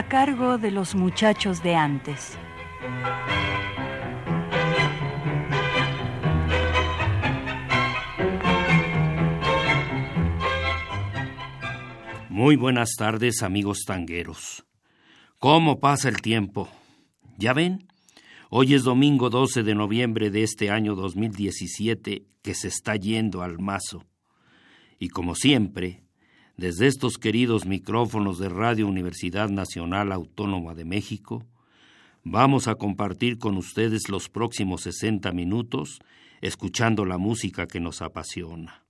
[0.00, 2.38] A cargo de los muchachos de antes.
[12.30, 14.64] Muy buenas tardes, amigos tangueros.
[15.38, 16.70] ¿Cómo pasa el tiempo?
[17.36, 17.86] ¿Ya ven?
[18.48, 23.58] Hoy es domingo 12 de noviembre de este año 2017 que se está yendo al
[23.58, 24.06] mazo.
[24.98, 26.04] Y como siempre,
[26.60, 31.46] desde estos queridos micrófonos de Radio Universidad Nacional Autónoma de México,
[32.22, 36.00] vamos a compartir con ustedes los próximos 60 minutos
[36.42, 38.84] escuchando la música que nos apasiona.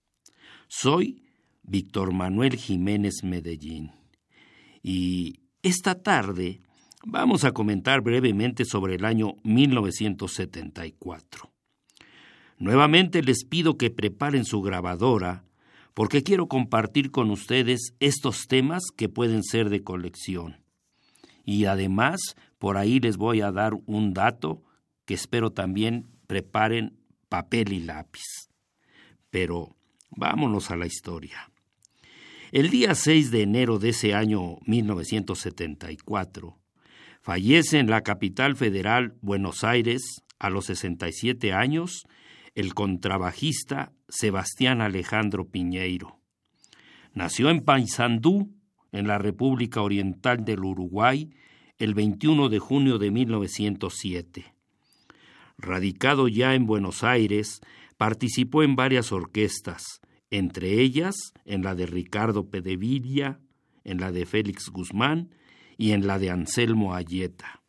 [0.67, 1.23] Soy
[1.63, 3.93] Víctor Manuel Jiménez Medellín
[4.83, 6.63] y esta tarde
[7.07, 11.53] vamos a comentar brevemente sobre el año 1974.
[12.59, 15.45] Nuevamente les pido que preparen su grabadora
[15.95, 20.65] porque quiero compartir con ustedes estos temas que pueden ser de colección.
[21.45, 22.21] Y además,
[22.59, 24.63] por ahí les voy a dar un dato
[25.05, 26.97] que espero también preparen
[27.29, 28.51] papel y lápiz.
[29.31, 29.77] Pero
[30.11, 31.51] vámonos a la historia.
[32.53, 36.59] El día 6 de enero de ese año 1974,
[37.23, 42.07] fallece en la capital federal Buenos Aires, a los 67 años,
[42.55, 46.19] el contrabajista Sebastián Alejandro Piñeiro.
[47.13, 48.53] Nació en Paysandú,
[48.93, 51.31] en la República Oriental del Uruguay,
[51.79, 54.55] el 21 de junio de 1907.
[55.59, 57.61] Radicado ya en Buenos Aires,
[57.97, 61.15] participó en varias orquestas, entre ellas
[61.45, 63.41] en la de Ricardo Pedevilla,
[63.85, 65.35] en la de Félix Guzmán
[65.77, 67.63] y en la de Anselmo Ayeta.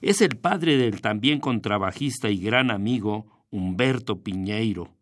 [0.00, 4.94] Es el padre del también contrabajista y gran amigo Humberto Piñeiro,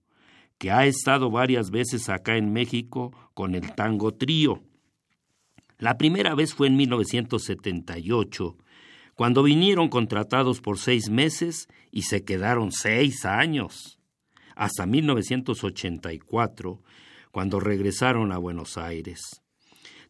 [0.59, 4.63] que ha estado varias veces acá en México con el tango trío.
[5.79, 8.57] La primera vez fue en 1978,
[9.15, 13.99] cuando vinieron contratados por seis meses y se quedaron seis años,
[14.57, 16.83] hasta 1984,
[17.31, 19.43] cuando regresaron a Buenos Aires.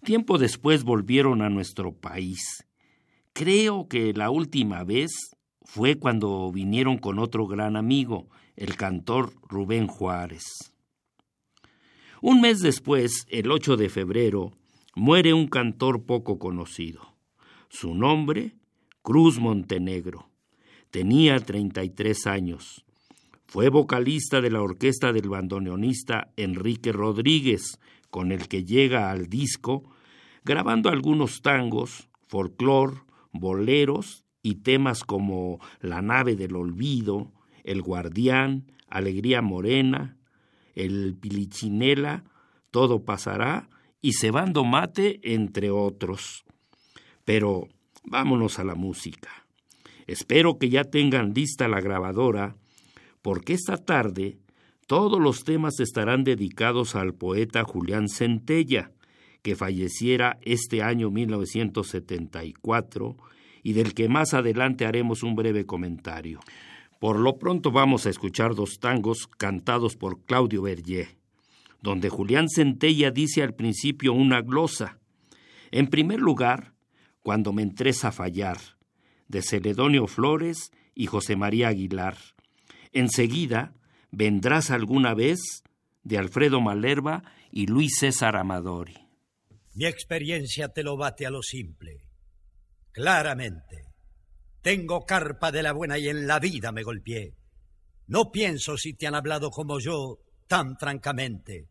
[0.05, 2.67] Tiempo después volvieron a nuestro país.
[3.33, 5.37] Creo que la última vez
[5.69, 10.73] fue cuando vinieron con otro gran amigo, el cantor Rubén Juárez.
[12.23, 14.53] Un mes después, el 8 de febrero,
[14.97, 17.03] muere un cantor poco conocido.
[17.69, 18.55] Su nombre,
[19.03, 20.31] Cruz Montenegro.
[20.91, 22.87] Tenía 33 años.
[23.45, 29.85] Fue vocalista de la orquesta del bandoneonista Enrique Rodríguez, con el que llega al disco,
[30.47, 37.33] grabando algunos tangos, folclor, boleros y temas como La nave del olvido,
[37.65, 40.17] El guardián, Alegría morena,
[40.75, 42.25] El pilichinela,
[42.71, 43.69] Todo pasará
[44.01, 46.45] y Cebando mate, entre otros.
[47.25, 47.69] Pero
[48.05, 49.47] vámonos a la música.
[50.07, 52.57] Espero que ya tengan lista la grabadora,
[53.21, 54.39] porque esta tarde
[54.87, 58.93] todos los temas estarán dedicados al poeta Julián Centella,
[59.43, 63.17] que falleciera este año 1974
[63.63, 66.41] y del que más adelante haremos un breve comentario.
[67.01, 71.17] Por lo pronto vamos a escuchar dos tangos cantados por Claudio Berger,
[71.81, 74.99] donde Julián Centella dice al principio una glosa.
[75.71, 76.75] En primer lugar,
[77.21, 78.59] Cuando me entres a fallar,
[79.27, 82.17] de Celedonio Flores y José María Aguilar.
[82.93, 83.75] Enseguida,
[84.11, 85.63] Vendrás alguna vez,
[86.03, 88.97] de Alfredo Malerva y Luis César Amadori.
[89.75, 92.08] Mi experiencia te lo bate a lo simple
[92.99, 93.85] claramente.
[94.61, 97.33] Tengo carpa de la buena y en la vida me golpeé.
[98.09, 100.19] No pienso si te han hablado como yo,
[100.49, 101.69] tan francamente.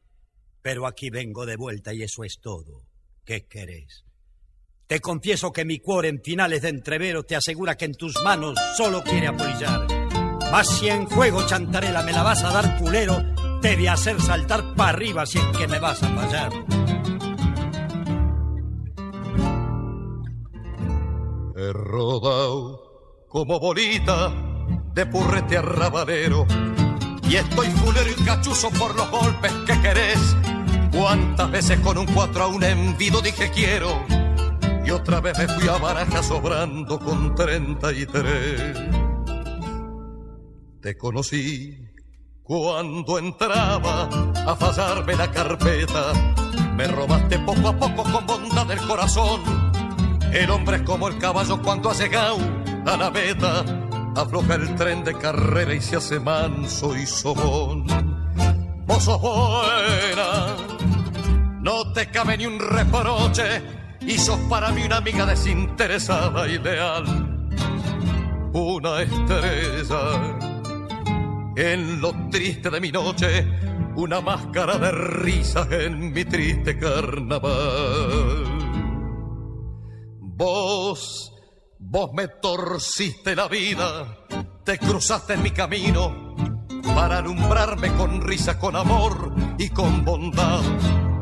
[0.61, 2.87] Pero aquí vengo de vuelta y eso es todo.
[3.25, 4.05] ¿Qué querés?
[4.87, 8.57] Te confieso que mi cuore en finales de entrevero te asegura que en tus manos
[8.77, 9.85] solo quiere apoyar.
[10.49, 13.21] Mas si en juego chantarela me la vas a dar culero,
[13.61, 16.86] te voy a hacer saltar para arriba si es que me vas a fallar.
[21.59, 24.31] He rodado como bolita
[24.93, 26.45] de purrete arrabalero
[27.27, 30.35] y estoy fulero y cachuzo por los golpes que querés.
[30.91, 34.05] Cuántas veces con un cuatro a un envido dije quiero
[34.85, 38.77] y otra vez me fui a baraja sobrando con treinta y tres.
[40.79, 41.75] Te conocí
[42.43, 44.07] cuando entraba
[44.45, 46.13] a fallarme la carpeta,
[46.75, 49.66] me robaste poco a poco con bondad del corazón.
[50.31, 52.37] El hombre es como el caballo cuando ha llegado
[52.85, 53.63] a la meta,
[54.15, 57.85] afloja el tren de carrera y se hace manso y sobón.
[58.85, 60.55] Vos sos buena,
[61.61, 63.61] no te cabe ni un reproche
[64.01, 67.49] y sos para mí una amiga desinteresada y leal.
[68.53, 70.37] Una estrella
[71.55, 73.45] en lo triste de mi noche,
[73.95, 78.56] una máscara de risa en mi triste carnaval.
[80.37, 81.33] Vos,
[81.79, 84.19] vos me torciste la vida,
[84.63, 86.35] te cruzaste en mi camino
[86.83, 90.61] para alumbrarme con risa, con amor y con bondad.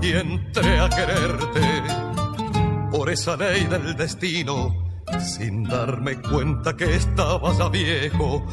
[0.01, 1.61] Y entré a quererte
[2.91, 4.67] por esa ley del destino,
[5.21, 8.45] sin darme cuenta que estabas ya viejo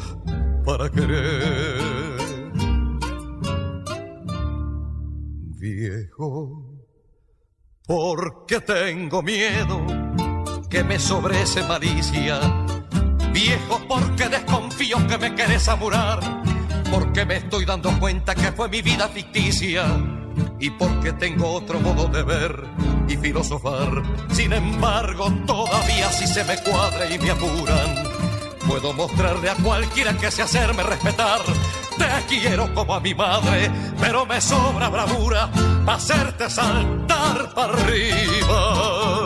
[0.65, 2.13] para querer.
[5.59, 6.85] Viejo,
[7.85, 9.85] porque tengo miedo
[10.73, 12.39] que me sobrese malicia.
[13.31, 16.19] Viejo, porque desconfío que me querés amurar.
[16.89, 19.85] Porque me estoy dando cuenta que fue mi vida ficticia.
[20.59, 22.63] Y porque tengo otro modo de ver
[23.07, 24.01] y filosofar.
[24.31, 28.23] Sin embargo, todavía si se me cuadra y me apuran
[28.67, 31.41] Puedo mostrarle a cualquiera que se hacerme respetar.
[31.97, 35.51] Te quiero como a mi madre, pero me sobra bravura
[35.85, 39.22] para hacerte saltar para arriba.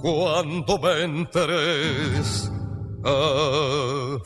[0.00, 2.50] Cuando me enteres
[3.04, 4.18] a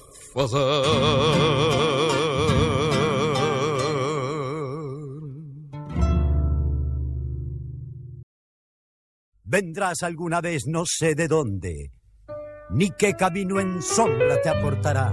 [9.44, 11.92] Vendrás alguna vez no sé de dónde
[12.72, 15.12] ni qué camino en sombra te aportará.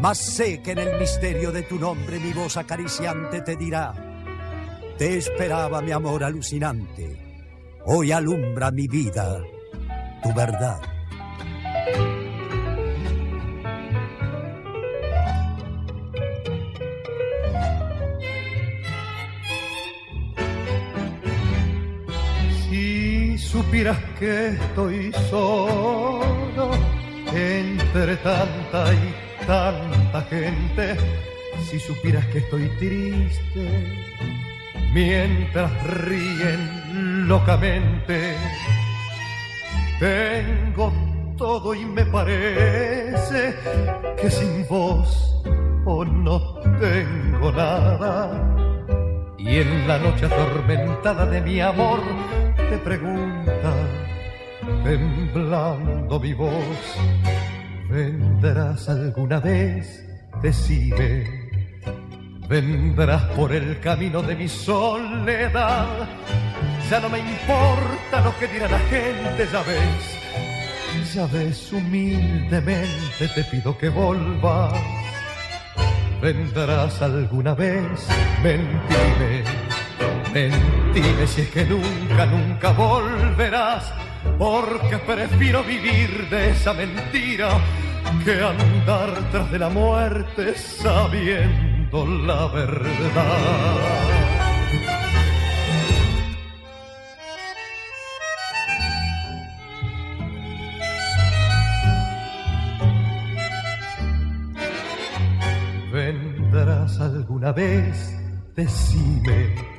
[0.00, 3.94] Mas sé que en el misterio de tu nombre mi voz acariciante te dirá,
[4.98, 7.23] te esperaba mi amor alucinante,
[7.86, 9.42] hoy alumbra mi vida
[10.22, 10.80] tu verdad.
[23.54, 26.70] supieras que estoy solo
[27.32, 30.96] entre tanta y tanta gente,
[31.70, 34.04] si supieras que estoy triste
[34.94, 35.70] mientras
[36.04, 38.36] ríen locamente,
[39.98, 40.92] tengo
[41.36, 43.56] todo y me parece
[44.20, 45.42] que sin vos
[45.84, 48.40] o no tengo nada.
[49.36, 52.00] Y en la noche atormentada de mi amor,
[52.56, 53.74] te pregunta,
[54.84, 56.98] temblando mi voz,
[57.90, 60.08] ¿vendrás alguna vez?
[60.40, 61.43] Decide.
[62.48, 65.86] Vendrás por el camino de mi soledad.
[66.90, 71.14] Ya no me importa lo que dirá la gente, ya ves.
[71.14, 74.72] Ya ves, humildemente te pido que volvas.
[76.20, 78.08] Vendrás alguna vez,
[78.42, 79.44] mentime
[80.32, 83.92] Mentime si es que nunca, nunca volverás,
[84.36, 87.50] porque prefiero vivir de esa mentira
[88.24, 93.84] que andar tras de la muerte sabiendo la verdad.
[105.92, 108.18] vendrás alguna vez,
[108.56, 109.74] decime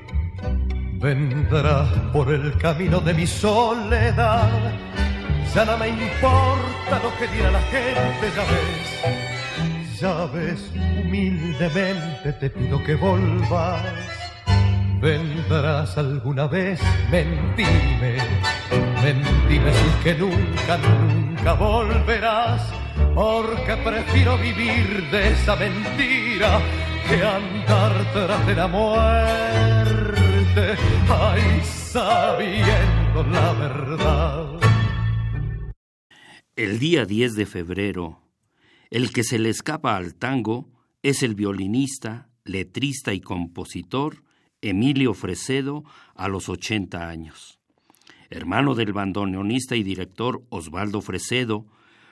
[1.05, 4.49] vendrás por el camino de mi soledad.
[5.53, 9.34] Ya no me importa lo que dirá la gente, ya ves.
[9.99, 13.81] Ya ves, humildemente te pido que volvas.
[14.99, 18.17] Vendrás alguna vez, mentime,
[19.01, 22.61] mentime si que nunca, nunca volverás,
[23.13, 26.59] porque prefiero vivir de esa mentira
[27.07, 30.25] que andar tras de la muerte
[31.09, 34.45] ay, sabiendo la verdad.
[36.55, 38.24] El día 10 de febrero,
[38.89, 40.69] el que se le escapa al tango
[41.01, 44.23] es el violinista, letrista y compositor
[44.61, 45.83] Emilio Fresedo
[46.15, 47.59] a los 80 años.
[48.29, 51.65] Hermano del bandoneonista y director Osvaldo Fresedo,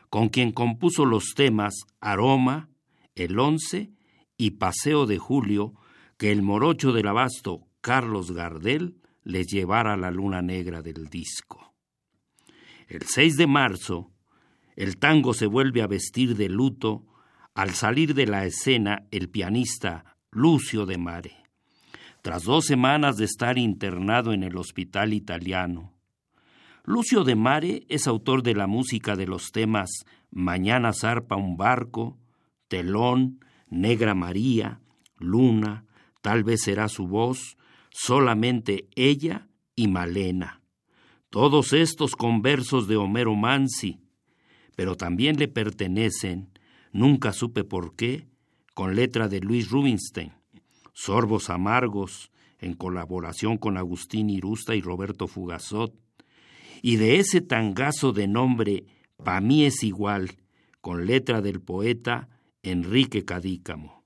[0.10, 2.70] con quien compuso los temas Aroma,
[3.16, 3.92] El Once
[4.38, 5.74] y Paseo de Julio,
[6.18, 11.74] que el morocho del abasto Carlos Gardel les llevara la luna negra del disco.
[12.88, 14.13] El 6 de marzo,
[14.76, 17.06] el tango se vuelve a vestir de luto
[17.54, 21.36] al salir de la escena el pianista Lucio de Mare.
[22.22, 25.94] Tras dos semanas de estar internado en el hospital italiano,
[26.86, 29.90] Lucio de Mare es autor de la música de los temas
[30.32, 32.18] Mañana zarpa un barco,
[32.68, 33.40] Telón,
[33.70, 34.82] Negra María,
[35.20, 35.86] Luna,
[36.24, 37.58] Tal vez será su voz,
[37.92, 40.62] solamente ella y Malena.
[41.30, 44.00] Todos estos con versos de Homero Mansi,
[44.76, 46.50] pero también le pertenecen,
[46.92, 48.28] nunca supe por qué,
[48.74, 50.34] con letra de Luis Rubinstein,
[50.94, 55.94] Sorbos Amargos, en colaboración con Agustín Irusta y Roberto Fugazot,
[56.82, 58.86] y de ese tangazo de nombre
[59.24, 60.32] Pa' mí es igual,
[60.82, 62.28] con letra del poeta
[62.62, 64.04] Enrique Cadícamo.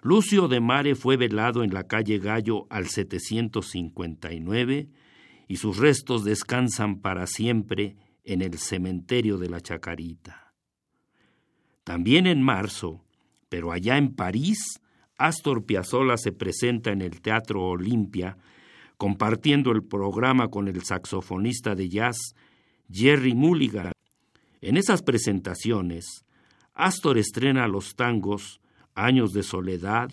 [0.00, 4.88] Lucio de Mare fue velado en la calle Gallo al 759
[5.48, 10.54] y sus restos descansan para siempre en el cementerio de la Chacarita.
[11.84, 13.04] También en marzo,
[13.48, 14.80] pero allá en París,
[15.18, 18.36] Astor Piazzolla se presenta en el Teatro Olimpia
[18.96, 22.36] compartiendo el programa con el saxofonista de jazz
[22.90, 23.92] Jerry Mulligan.
[24.60, 26.24] En esas presentaciones,
[26.72, 28.60] Astor estrena los tangos
[28.94, 30.10] Años de Soledad,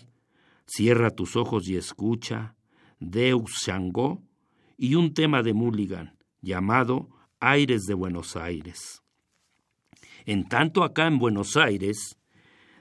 [0.72, 2.54] Cierra tus ojos y escucha,
[3.00, 4.22] Deus Shango
[4.76, 7.08] y un tema de Mulligan llamado
[7.40, 9.02] Aires de Buenos Aires.
[10.26, 12.18] En tanto acá en Buenos Aires,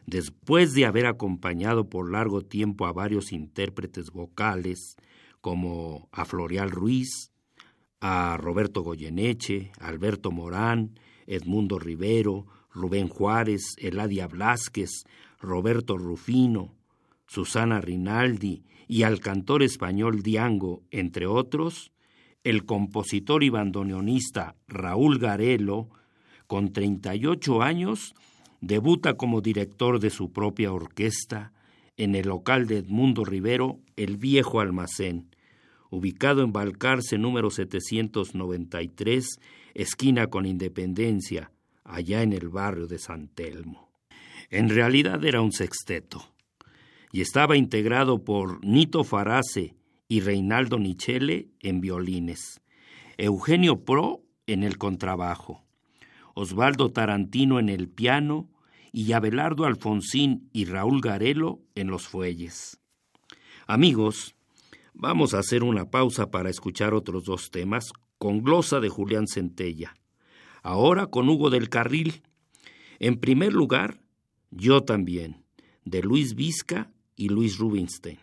[0.06, 4.98] después de haber acompañado por largo tiempo a varios intérpretes vocales,
[5.40, 7.32] como a Florial Ruiz,
[8.02, 15.06] a Roberto Goyeneche, Alberto Morán, Edmundo Rivero, Rubén Juárez, Eladia Blasquez,
[15.40, 16.76] Roberto Rufino,
[17.28, 21.94] Susana Rinaldi y al cantor español Diango, entre otros,
[22.44, 25.90] el compositor y bandoneonista Raúl Garelo,
[26.48, 28.14] con 38 años,
[28.62, 31.54] debuta como director de su propia orquesta
[31.98, 35.36] en el local de Edmundo Rivero, El Viejo Almacén,
[35.90, 39.40] ubicado en Balcarce número 793,
[39.74, 41.52] esquina con Independencia,
[41.84, 43.90] allá en el barrio de San Telmo.
[44.50, 46.24] En realidad era un sexteto
[47.12, 49.76] y estaba integrado por Nito Farace
[50.10, 52.62] y Reinaldo Nichele en violines,
[53.18, 55.64] Eugenio Pro en el contrabajo,
[56.34, 58.50] Osvaldo Tarantino en el piano
[58.92, 62.80] y Abelardo Alfonsín y Raúl Garelo en los fuelles.
[63.68, 64.36] Amigos,
[64.96, 69.94] vamos a hacer una pausa para escuchar otros dos temas con glosa de Julián Centella.
[70.64, 72.24] Ahora con Hugo del Carril.
[72.98, 74.02] En primer lugar,
[74.50, 75.46] Yo también,
[75.86, 78.18] de Luis Vizca y Luis Rubinstein.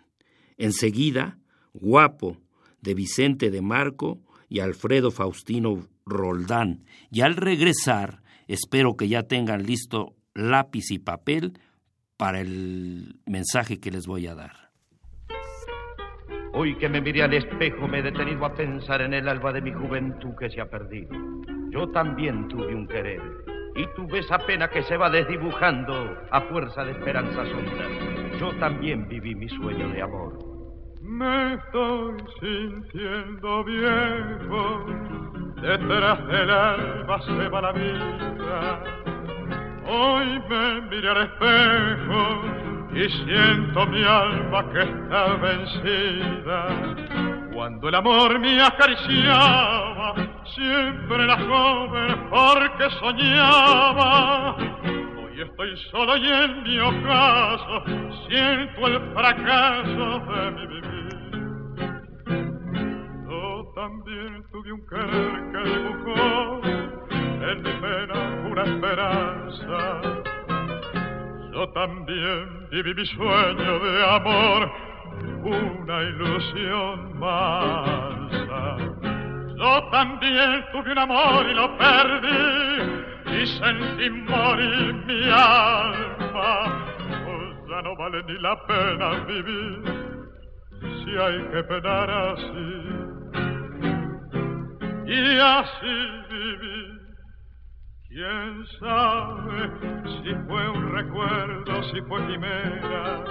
[0.59, 1.39] Enseguida,
[1.81, 2.37] Guapo,
[2.81, 6.85] de Vicente de Marco y Alfredo Faustino Roldán.
[7.11, 11.59] Y al regresar, espero que ya tengan listo lápiz y papel
[12.17, 14.67] para el mensaje que les voy a dar.
[16.53, 19.61] Hoy que me miré al espejo me he detenido a pensar en el alba de
[19.61, 21.15] mi juventud que se ha perdido.
[21.71, 23.21] Yo también tuve un querer
[23.75, 28.41] y tuve esa pena que se va desdibujando a fuerza de esperanzas hondas.
[28.41, 30.46] Yo también viví mi sueño de amor.
[31.07, 34.87] Me estoy sintiendo viejo,
[35.63, 39.07] detrás del alba se va la vida
[39.89, 42.43] Hoy me miré al espejo
[42.93, 46.67] y siento mi alma que está vencida.
[47.55, 50.15] Cuando el amor me acariciaba,
[50.57, 54.57] siempre la joven porque soñaba.
[54.57, 57.85] Hoy estoy solo y en mi ocaso
[58.29, 60.86] siento el fracaso de mi vivir.
[63.77, 70.01] También tuve un querer que dibujó en mi pena una esperanza.
[71.53, 74.73] Yo también viví mi sueño de amor,
[75.45, 78.79] una ilusión mansa.
[79.59, 86.95] Yo también tuve un amor y lo perdí, y sentí morir mi alma.
[87.27, 89.83] Pues ya no vale ni la pena vivir,
[90.81, 93.07] si hay que penar así.
[95.09, 95.97] Y así
[96.31, 97.07] viví
[98.17, 99.71] ¿Quién sabe
[100.05, 103.25] si fue un recuerdo, si fue quimera?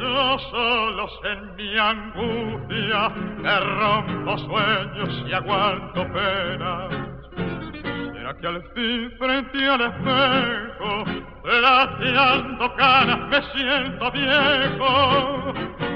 [0.00, 6.92] Yo solo en mi angustia que rompo sueños y aguanto penas.
[8.14, 11.04] ¿Será que al fin frente al espejo,
[11.42, 15.91] plateando canas, me siento viejo?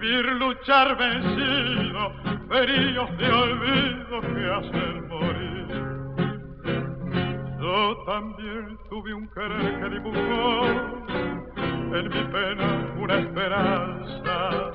[0.00, 2.12] Vivir, luchar vencido,
[2.48, 5.66] feridos de olvido que hacen morir.
[7.60, 10.66] Yo también tuve un querer que dibujó
[11.96, 14.70] en mi pena una esperanza.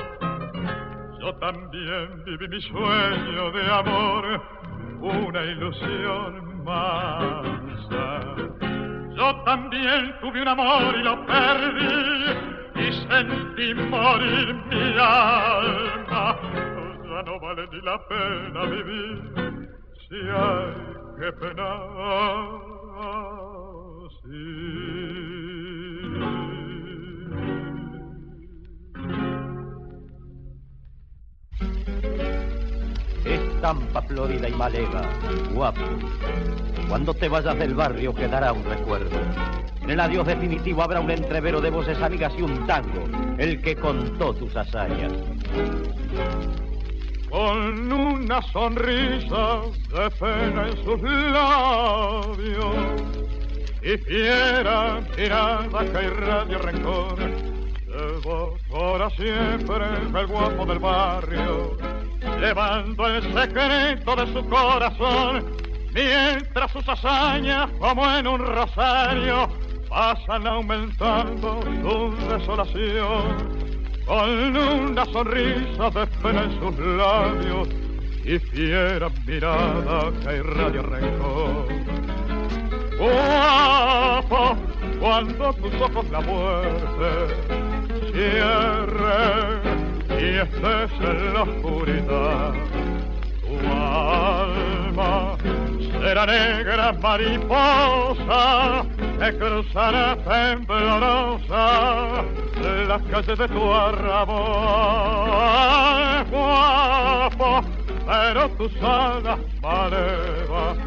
[1.22, 4.42] Yo también viví mi sueño de amor,
[5.00, 8.20] una ilusión mansa.
[9.15, 16.38] Yo también tuve un amor y lo perdí y sentí morir mi alma.
[17.03, 19.70] Ya no vale ni la pena vivir
[20.10, 20.74] si hay
[21.20, 22.74] que penar.
[33.25, 35.01] Estampa florida y malega,
[35.53, 35.82] guapo.
[36.88, 39.18] Cuando te vayas del barrio quedará un recuerdo.
[39.82, 43.06] En el adiós definitivo habrá un entrevero de voces amigas y un tango,
[43.38, 45.12] el que contó tus hazañas.
[47.30, 52.75] Con una sonrisa de pena en sus labios
[53.82, 57.20] y fiera mirada que irradia rencor.
[57.88, 59.86] Llevo para siempre
[60.16, 61.78] el guapo del barrio,
[62.40, 65.46] llevando el secreto de su corazón,
[65.93, 69.50] mientras sus hazañas, como en un rosario,
[69.89, 73.63] pasan aumentando su desolación.
[74.05, 77.69] Con una sonrisa de pena en sus labios
[78.25, 81.83] y fiera mirada que irradia rencor
[82.97, 84.55] guapo,
[85.00, 87.09] cuando tus ojos la muerte
[88.12, 89.62] cierren
[90.09, 92.53] y estés en la oscuridad.
[93.41, 95.38] Tu alma
[96.03, 98.86] será negra mariposa
[99.19, 102.25] que cruzará temblorosa
[102.89, 104.36] las calles de tu arrabal.
[106.29, 107.62] Guapo,
[108.05, 110.77] pero tus alas malevas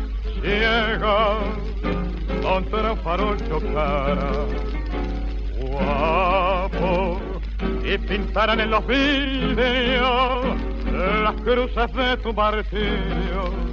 [0.42, 1.38] ciegan
[2.42, 4.30] contra un farol chocara.
[5.62, 7.18] Guapo,
[7.82, 10.44] y pintarán en los vidrios
[11.22, 13.65] las cruces de tu martillo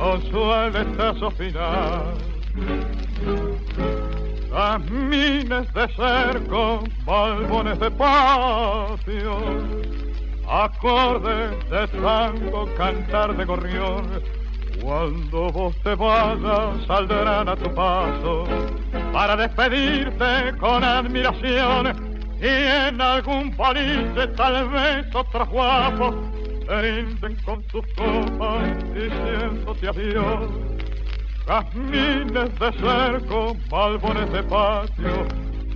[0.00, 2.14] con su aletazo final.
[4.50, 9.38] Camines de cerco, balbones de patio,
[10.48, 14.22] acordes de tango, cantar de gorrión
[14.82, 18.44] cuando vos te vayas saldrán a tu paso
[19.12, 22.10] para despedirte con admiración
[22.40, 26.39] y en algún boliche tal vez otros guapos
[26.70, 30.50] brinden con tus copas diciéndote adiós.
[31.46, 35.26] Jazmines de cerco, balbones de patio,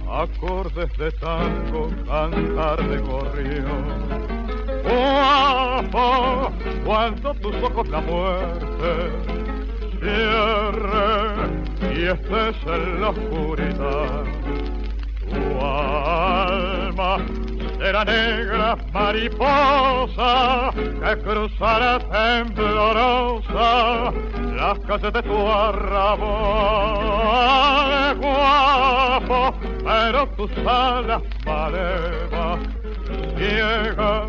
[0.08, 4.34] acordes de tango, cantar de gorrión
[4.84, 6.52] guapo,
[6.84, 9.10] cuando tus ojos la muerte
[10.00, 11.64] cierren
[11.96, 14.24] y estés en la oscuridad.
[15.30, 17.18] Tu alma
[17.78, 24.12] será negra mariposa que cruzará temblorosa
[24.56, 26.18] las calles de tu arrabal.
[28.20, 32.58] Guapo, pero tus alas malevas
[33.36, 34.28] llegan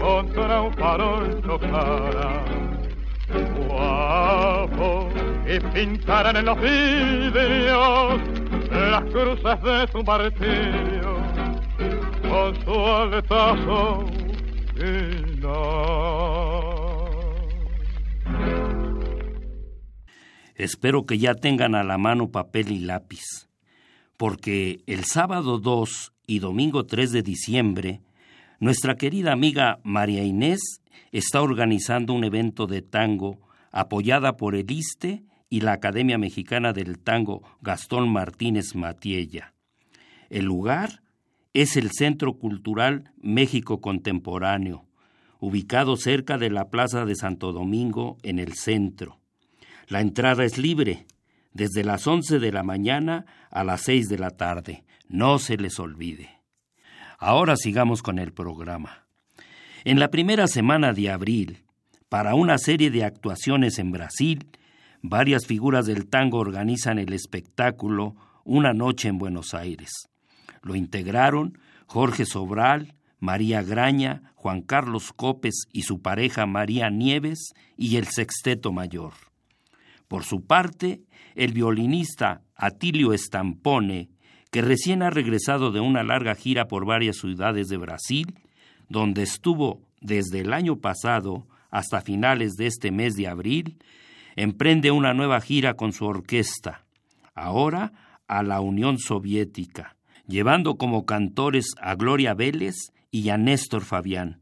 [0.00, 2.44] contra un farol chocará.
[3.56, 5.08] Guapo,
[5.46, 8.20] y pintarán en los vidrios
[8.70, 10.93] las cruces de tu martirio
[20.56, 23.48] Espero que ya tengan a la mano papel y lápiz,
[24.16, 28.00] porque el sábado 2 y domingo 3 de diciembre
[28.60, 30.80] nuestra querida amiga María Inés
[31.12, 33.38] está organizando un evento de tango
[33.70, 39.54] apoyada por el ISTE y la Academia Mexicana del Tango Gastón Martínez Matiella.
[40.30, 41.03] El lugar
[41.54, 44.86] es el Centro Cultural México Contemporáneo,
[45.38, 49.20] ubicado cerca de la Plaza de Santo Domingo en el centro.
[49.86, 51.06] La entrada es libre,
[51.52, 54.84] desde las 11 de la mañana a las 6 de la tarde.
[55.08, 56.40] No se les olvide.
[57.18, 59.06] Ahora sigamos con el programa.
[59.84, 61.62] En la primera semana de abril,
[62.08, 64.48] para una serie de actuaciones en Brasil,
[65.02, 70.08] varias figuras del tango organizan el espectáculo Una noche en Buenos Aires.
[70.64, 77.96] Lo integraron Jorge Sobral, María Graña, Juan Carlos Copes y su pareja María Nieves y
[77.96, 79.12] el Sexteto Mayor.
[80.08, 81.02] Por su parte,
[81.36, 84.08] el violinista Atilio Estampone
[84.54, 88.38] que recién ha regresado de una larga gira por varias ciudades de Brasil,
[88.88, 93.78] donde estuvo desde el año pasado hasta finales de este mes de abril,
[94.36, 96.84] emprende una nueva gira con su orquesta,
[97.34, 99.96] ahora a la Unión Soviética,
[100.26, 102.74] llevando como cantores a Gloria Vélez
[103.10, 104.40] y a Néstor Fabián,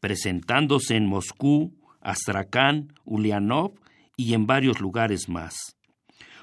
[0.00, 3.72] presentándose en Moscú, Astrakán, Ulianov
[4.16, 5.76] y en varios lugares más.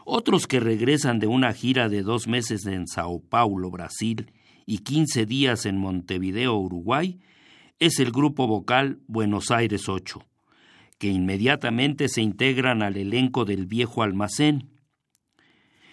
[0.06, 4.32] Otros que regresan de una gira de dos meses en Sao Paulo, Brasil,
[4.66, 7.20] y quince días en Montevideo, Uruguay,
[7.80, 10.24] es el grupo vocal Buenos Aires 8,
[10.98, 14.70] que inmediatamente se integran al elenco del viejo almacén.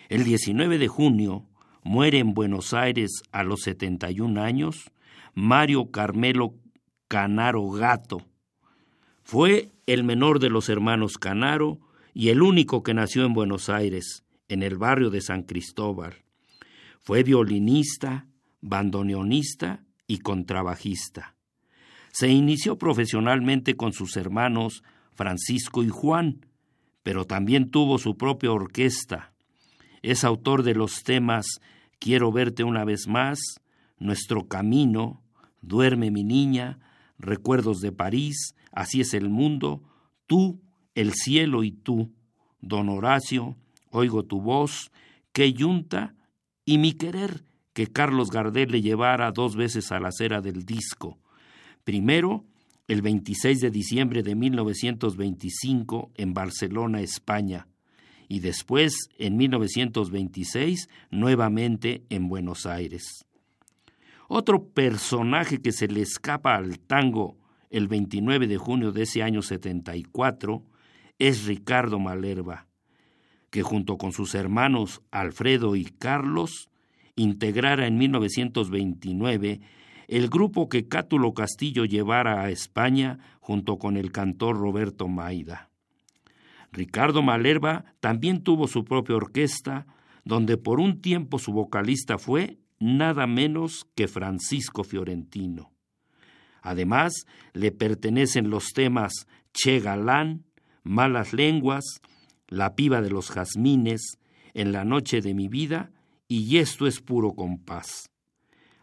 [0.08, 1.47] El 19 de junio
[1.88, 4.92] muere en Buenos Aires a los 71 años
[5.32, 6.54] Mario Carmelo
[7.08, 8.26] Canaro Gato.
[9.22, 11.80] Fue el menor de los hermanos Canaro
[12.12, 16.16] y el único que nació en Buenos Aires, en el barrio de San Cristóbal.
[17.00, 18.26] Fue violinista,
[18.60, 21.36] bandoneonista y contrabajista.
[22.12, 24.82] Se inició profesionalmente con sus hermanos
[25.14, 26.44] Francisco y Juan,
[27.02, 29.32] pero también tuvo su propia orquesta.
[30.02, 31.60] Es autor de los temas
[31.98, 33.38] Quiero verte una vez más,
[33.98, 35.22] Nuestro camino,
[35.60, 36.78] Duerme mi niña,
[37.18, 39.82] Recuerdos de París, Así es el mundo,
[40.26, 40.60] Tú,
[40.94, 42.12] el cielo y tú,
[42.60, 43.56] Don Horacio,
[43.90, 44.90] Oigo tu voz,
[45.32, 46.14] Qué yunta
[46.64, 51.18] y Mi querer, que Carlos Gardel le llevara dos veces a la acera del disco.
[51.84, 52.44] Primero,
[52.88, 57.68] el 26 de diciembre de 1925 en Barcelona, España,
[58.28, 63.24] y después, en 1926, nuevamente en Buenos Aires.
[64.28, 67.38] Otro personaje que se le escapa al tango
[67.70, 70.62] el 29 de junio de ese año 74
[71.18, 72.66] es Ricardo Malerva,
[73.50, 76.68] que junto con sus hermanos Alfredo y Carlos
[77.16, 79.60] integrara en 1929
[80.08, 85.70] el grupo que Cátulo Castillo llevara a España junto con el cantor Roberto Maida.
[86.72, 89.86] Ricardo Malerva también tuvo su propia orquesta,
[90.24, 95.72] donde por un tiempo su vocalista fue nada menos que Francisco Fiorentino.
[96.60, 100.44] Además, le pertenecen los temas Che Galán,
[100.82, 101.84] Malas Lenguas,
[102.46, 104.18] La piba de los jazmines,
[104.54, 105.92] En la noche de mi vida
[106.28, 108.10] y esto es puro compás.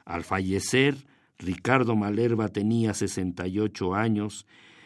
[0.03, 0.95] Al fallecer,
[1.37, 4.45] Ricardo Malerva tenía 68 años,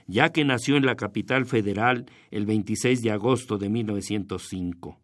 [0.10, 5.00] ya que nació en la capital federal el 26 de agosto de 1905.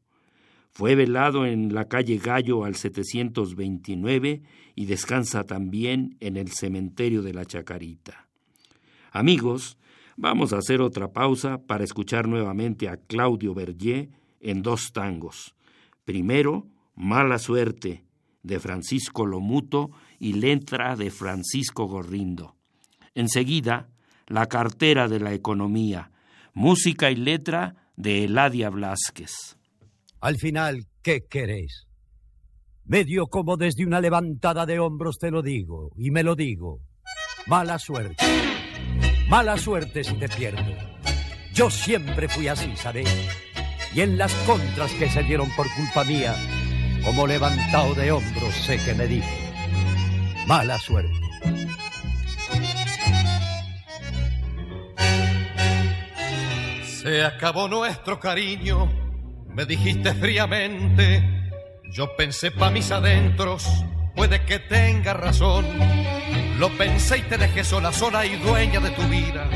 [0.72, 4.42] Fue velado en la calle Gallo al 729
[4.74, 8.28] y descansa también en el cementerio de la Chacarita.
[9.12, 9.78] Amigos,
[10.18, 14.10] vamos a hacer otra pausa para escuchar nuevamente a Claudio Berger
[14.42, 15.56] en dos tangos.
[16.04, 18.04] Primero, Mala Suerte,
[18.42, 22.56] de Francisco Lomuto y letra de Francisco Gorrindo.
[23.14, 23.90] Enseguida,
[24.28, 26.12] La cartera de la economía,
[26.54, 29.58] música y letra de Eladia Blasquez.
[30.20, 31.86] Al final, ¿qué queréis?
[32.86, 36.80] Medio como desde una levantada de hombros te lo digo, y me lo digo.
[37.48, 38.24] Mala suerte.
[39.30, 40.72] Mala suerte si te pierdo.
[41.54, 43.10] Yo siempre fui así, ¿sabéis?
[43.94, 46.36] Y en las contras que se dieron por culpa mía,
[47.04, 49.54] como levantado de hombros sé que me dije,
[50.48, 51.14] mala suerte.
[57.06, 58.92] Se acabó nuestro cariño,
[59.50, 61.52] me dijiste fríamente,
[61.92, 63.64] yo pensé pa' mis adentros,
[64.16, 65.68] puede que tenga razón,
[66.58, 69.48] lo pensé y te dejé sola, sola y dueña de tu vida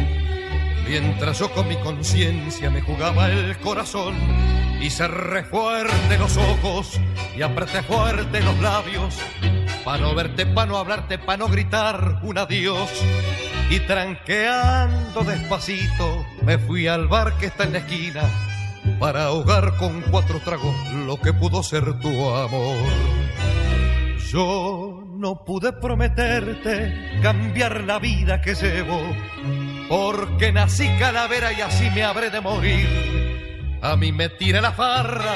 [0.88, 4.16] mientras yo con mi conciencia me jugaba el corazón
[4.80, 7.00] y cerré fuerte los ojos
[7.36, 9.16] y apreté fuerte los labios
[9.84, 12.90] para no verte, para no hablarte, para no gritar un adiós.
[13.70, 18.24] Y tranqueando despacito me fui al bar que está en la esquina
[19.00, 22.78] para ahogar con cuatro tragos lo que pudo ser tu amor.
[24.32, 29.02] Yo no pude prometerte cambiar la vida que llevo
[29.90, 33.80] porque nací calavera y así me habré de morir.
[33.82, 35.36] A mí me tira la farra,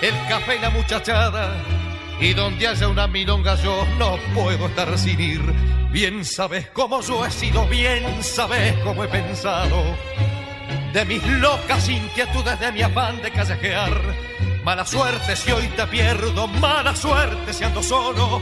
[0.00, 1.52] el café y la muchachada,
[2.20, 5.40] y donde haya una milonga yo no puedo estar sin ir.
[5.92, 9.82] Bien sabes cómo yo he sido, bien sabes cómo he pensado,
[10.92, 13.92] de mis locas inquietudes, de mi afán de callejear.
[14.64, 18.40] Mala suerte si hoy te pierdo, mala suerte si ando solo.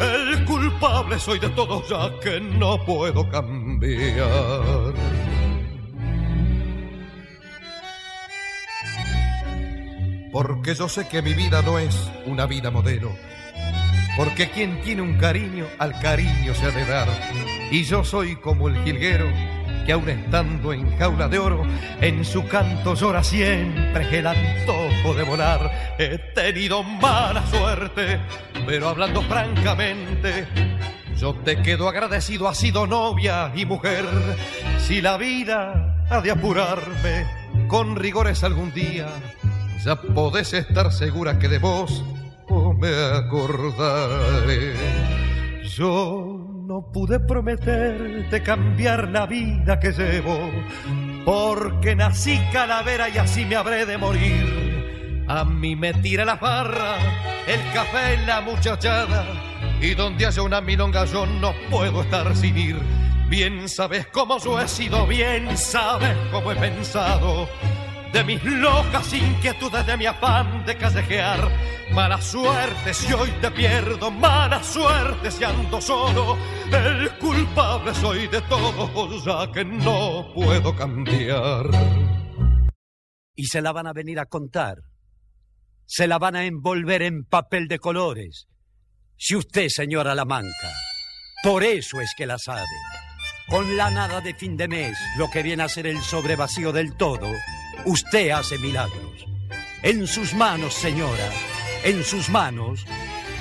[0.00, 4.94] El culpable soy de todo ya que no puedo cambiar.
[10.32, 13.10] Porque yo sé que mi vida no es una vida modelo.
[14.16, 17.08] Porque quien tiene un cariño, al cariño se ha de dar.
[17.70, 19.26] Y yo soy como el jilguero
[19.88, 21.62] que aún estando en jaula de oro,
[22.02, 25.96] en su canto llora siempre el antojo de volar.
[25.98, 28.20] He tenido mala suerte,
[28.66, 30.46] pero hablando francamente,
[31.16, 34.04] yo te quedo agradecido, ha sido novia y mujer.
[34.78, 37.26] Si la vida ha de apurarme
[37.66, 39.08] con rigores algún día,
[39.84, 42.02] ya podés estar segura que de vos
[42.48, 44.74] oh, me acordaré.
[45.62, 50.50] Yo no pude prometerte cambiar la vida que llevo,
[51.24, 55.24] porque nací calavera y así me habré de morir.
[55.28, 56.96] A mí me tira la barra,
[57.46, 59.24] el café en la muchachada,
[59.80, 62.76] y donde haya una milonga yo no puedo estar sin ir.
[63.28, 67.46] Bien sabes cómo yo he sido, bien sabes cómo he pensado
[68.12, 71.50] de mis locas inquietudes, de mi afán de callejear.
[71.92, 76.36] Mala suerte si hoy te pierdo, mala suerte si ando solo.
[76.70, 81.66] El culpable soy de todo, ya que no puedo cambiar.
[83.34, 84.76] Y se la van a venir a contar.
[85.86, 88.46] Se la van a envolver en papel de colores.
[89.16, 90.70] Si usted, señora La Manca,
[91.42, 92.66] por eso es que la sabe.
[93.48, 96.96] Con la nada de fin de mes, lo que viene a ser el sobrevacío del
[96.96, 97.32] todo,
[97.84, 99.26] Usted hace milagros.
[99.82, 101.30] En sus manos, señora,
[101.84, 102.84] en sus manos,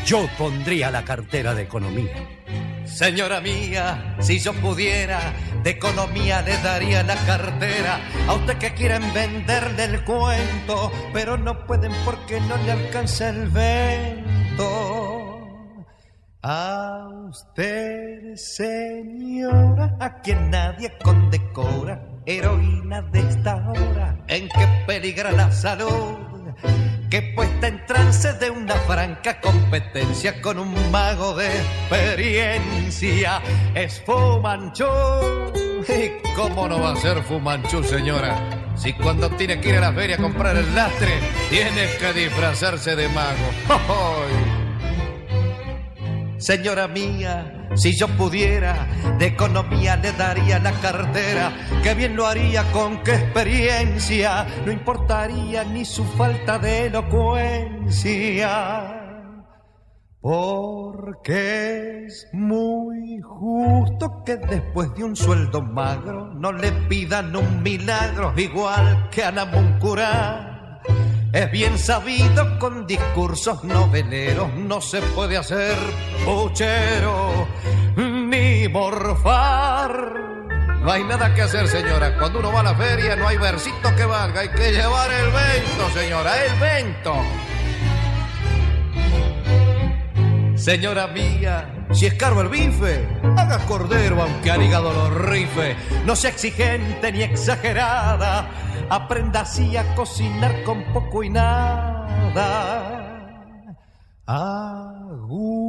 [0.06, 2.38] yo pondría la cartera de economía.
[2.86, 8.00] Señora mía, si yo pudiera, de economía le daría la cartera.
[8.28, 13.50] A usted que quieren venderle el cuento, pero no pueden porque no le alcanza el
[13.50, 15.38] vento.
[16.42, 25.50] A usted, señora, a quien nadie condecora, heroína de esta hora, en que peligra la
[25.50, 26.18] salud,
[27.10, 33.42] que puesta en trance de una franca competencia con un mago de experiencia,
[33.74, 34.84] es Fumanchu.
[35.88, 38.38] ¿Y cómo no va a ser Fumanchu, señora?
[38.76, 42.98] Si cuando tiene que ir a la feria a comprar el lastre, tiene que disfrazarse
[42.98, 43.52] de mago.
[46.38, 51.54] Señora mía, si yo pudiera, de economía le daría la cartera,
[51.84, 58.94] que bien lo haría con qué experiencia, no importaría ni su falta de elocuencia.
[60.20, 68.34] Porque es muy justo que después de un sueldo magro no le pidan un milagro
[68.36, 70.57] igual que a la Muncura
[71.38, 75.76] es bien sabido con discursos noveleros no se puede hacer
[76.26, 77.48] puchero
[77.96, 80.16] ni morfar.
[80.82, 82.18] No hay nada que hacer, señora.
[82.18, 84.42] Cuando uno va a la feria no hay versito que valga.
[84.42, 87.16] Hay que llevar el vento, señora, el vento.
[90.56, 95.76] Señora mía, si es caro el bife, haga cordero aunque al hígado lo rife.
[96.04, 102.08] No sea exigente ni exagerada aprenda así a cocinar con poco y nada.
[104.26, 105.68] Aguse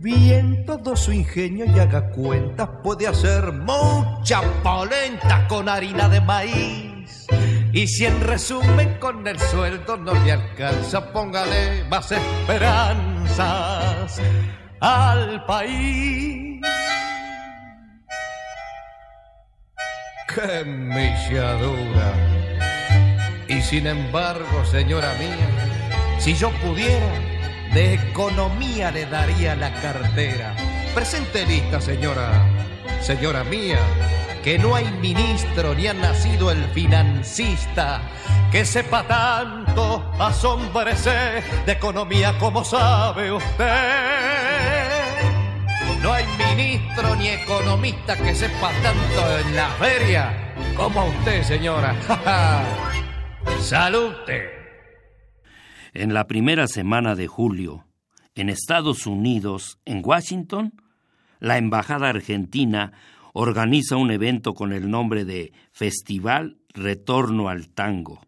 [0.00, 7.26] bien todo su ingenio y haga cuentas, puede hacer mucha polenta con harina de maíz.
[7.72, 13.46] Y si en resumen con el sueldo no le alcanza, póngale más esperanzas
[14.80, 16.60] al país.
[20.36, 22.12] ¡Qué milladura!
[23.48, 25.48] Y sin embargo, señora mía,
[26.18, 27.10] si yo pudiera,
[27.72, 30.54] de economía le daría la cartera.
[30.94, 32.46] Presente lista, señora,
[33.00, 33.78] señora mía,
[34.44, 38.02] que no hay ministro ni ha nacido el financista
[38.52, 44.75] que sepa tanto asombrece de economía como sabe usted.
[47.42, 51.94] Economista que sepa tanto en la feria como usted, señora.
[53.60, 54.50] ¡Salute!
[55.92, 57.86] En la primera semana de julio,
[58.34, 60.72] en Estados Unidos, en Washington,
[61.40, 62.92] la Embajada Argentina
[63.32, 68.20] organiza un evento con el nombre de Festival Retorno al Tango,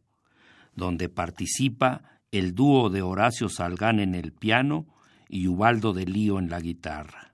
[0.75, 4.87] donde participa el dúo de Horacio Salgán en el piano
[5.29, 7.28] y Ubaldo de Lío en la guitarra.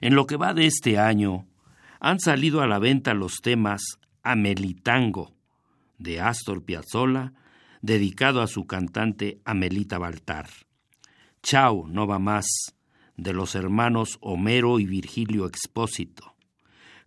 [0.00, 1.46] En lo que va de este año,
[2.00, 3.82] han salido a la venta los temas
[4.22, 5.34] Amelitango
[5.98, 7.32] de Astor Piazzolla,
[7.82, 10.48] dedicado a su cantante Amelita Baltar.
[11.42, 12.46] Chao, no va más,
[13.16, 16.34] de los hermanos Homero y Virgilio Expósito.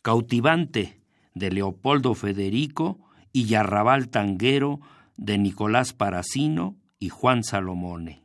[0.02, 1.02] Cautivante,
[1.34, 3.00] de Leopoldo Federico
[3.34, 4.80] y Yarrabal Tanguero,
[5.18, 8.24] de Nicolás Paracino y Juan Salomone.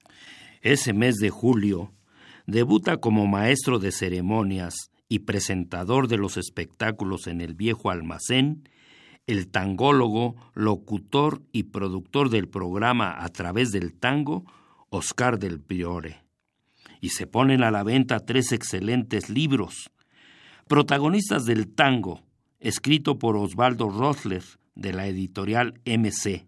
[0.61, 1.93] Ese mes de julio,
[2.47, 4.75] debuta como maestro de ceremonias
[5.09, 8.69] y presentador de los espectáculos en el viejo almacén,
[9.27, 14.45] el tangólogo, locutor y productor del programa A través del tango,
[14.89, 16.23] Oscar del Priore.
[17.01, 19.91] Y se ponen a la venta tres excelentes libros,
[20.67, 22.23] protagonistas del tango,
[22.61, 26.47] escrito por Osvaldo Rosler, de la editorial MC.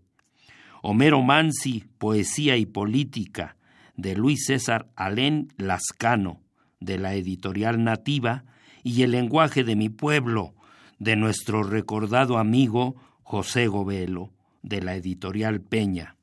[0.82, 3.56] Homero Mansi, Poesía y Política,
[3.96, 6.40] de Luis César Alén Lascano,
[6.80, 8.44] de la editorial Nativa,
[8.82, 10.54] y El lenguaje de mi pueblo,
[10.98, 14.30] de nuestro recordado amigo José Govelo,
[14.62, 16.16] de la editorial Peña.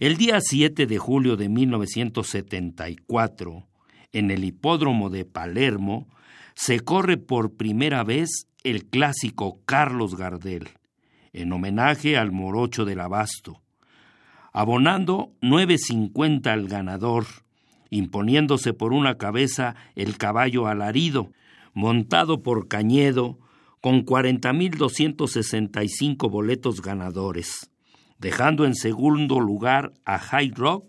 [0.00, 3.68] El día 7 de julio de 1974,
[4.12, 6.08] en el hipódromo de Palermo,
[6.54, 10.68] se corre por primera vez el clásico Carlos Gardel,
[11.32, 13.61] en homenaje al morocho del abasto,
[14.52, 17.24] abonando 9.50 al ganador,
[17.90, 21.32] imponiéndose por una cabeza el caballo alarido,
[21.74, 23.38] montado por Cañedo,
[23.80, 27.70] con 40.265 boletos ganadores,
[28.18, 30.86] dejando en segundo lugar a High Rock,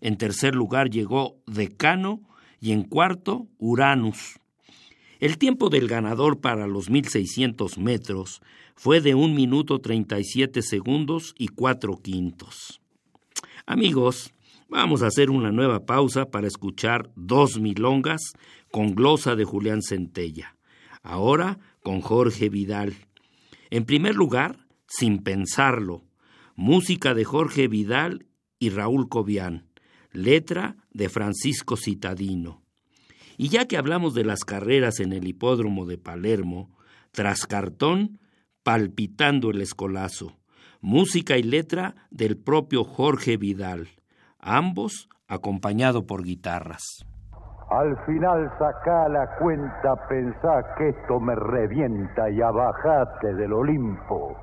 [0.00, 2.22] en tercer lugar llegó Decano
[2.60, 4.40] y en cuarto Uranus.
[5.20, 8.42] El tiempo del ganador para los 1600 metros
[8.74, 12.82] fue de un minuto 37 segundos y cuatro quintos.
[13.68, 14.32] Amigos,
[14.68, 18.34] vamos a hacer una nueva pausa para escuchar dos milongas
[18.70, 20.56] con glosa de Julián Centella.
[21.02, 22.94] Ahora con Jorge Vidal.
[23.70, 26.04] En primer lugar, Sin pensarlo,
[26.54, 28.26] música de Jorge Vidal
[28.60, 29.66] y Raúl Cobian,
[30.12, 32.62] letra de Francisco Citadino.
[33.36, 36.70] Y ya que hablamos de las carreras en el hipódromo de Palermo,
[37.10, 38.20] tras cartón,
[38.62, 40.38] palpitando el escolazo,
[40.80, 43.88] música y letra del propio Jorge Vidal,
[44.40, 47.04] ambos acompañado por guitarras.
[47.70, 54.36] Al final saca la cuenta, pensá que esto me revienta y abajate del Olimpo.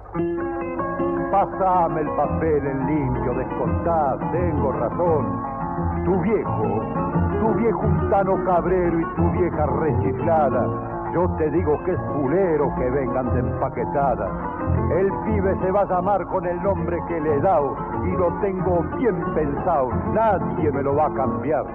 [1.32, 5.64] Pasame el papel en limpio, descontá, tengo razón
[6.06, 6.68] tu viejo,
[7.40, 12.90] tu viejo un cabrero y tu vieja rechiflada, yo te digo que es pulero que
[12.90, 14.30] vengan de empaquetada.
[14.98, 18.34] El pibe se va a llamar con el nombre que le he dado y lo
[18.42, 21.66] tengo bien pensado, nadie me lo va a cambiar.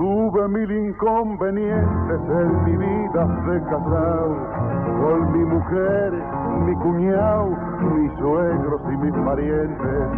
[0.00, 4.34] Tuve mil inconvenientes en mi vida de casado,
[4.98, 6.12] con mi mujer,
[6.64, 7.50] mi cuñado,
[7.92, 10.08] mis suegros y mis parientes,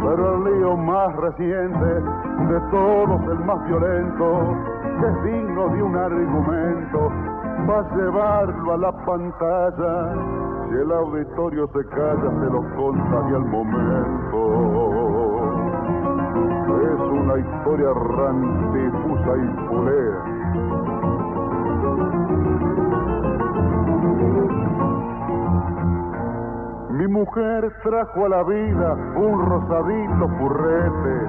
[0.00, 4.56] pero el lío más reciente de todos, el más violento,
[5.00, 7.10] que es digno de un argumento,
[7.68, 10.14] va a llevarlo a la pantalla,
[10.68, 15.41] si el auditorio se calla se lo contaría al momento
[17.32, 21.21] una historia rantifusa y pulea.
[27.12, 31.28] Mujer trajo a la vida un rosadito furrete,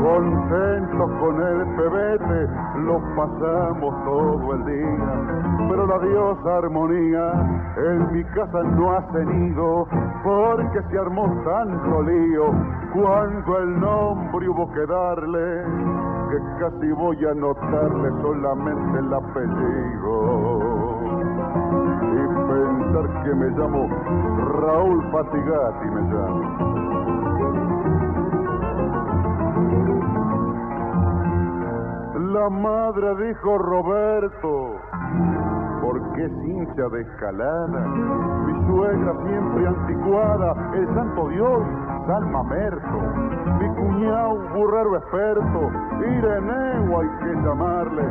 [0.00, 2.48] contentos con el pebete,
[2.84, 7.32] lo pasamos todo el día, pero la diosa armonía
[7.76, 9.88] en mi casa no ha tenido,
[10.22, 12.52] porque se armó tanto lío.
[12.94, 15.64] Cuando el nombre hubo que darle,
[16.30, 20.94] que casi voy a notarle solamente el apellido
[23.24, 23.88] que me llamo
[24.60, 26.84] Raúl Fatigati, me llamo.
[32.34, 34.76] La madre dijo Roberto,
[35.80, 37.86] porque es hincha de escalada.
[38.46, 41.62] Mi suegra siempre anticuada, el santo Dios,
[42.06, 42.98] San Mamerto.
[43.60, 48.04] Mi cuñado, burrero experto, Ireneo hay que llamarle.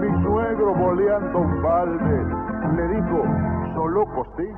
[0.00, 2.26] Mi suegro boleando un balde,
[2.76, 3.24] le dijo,
[3.80, 4.54] solo Costé,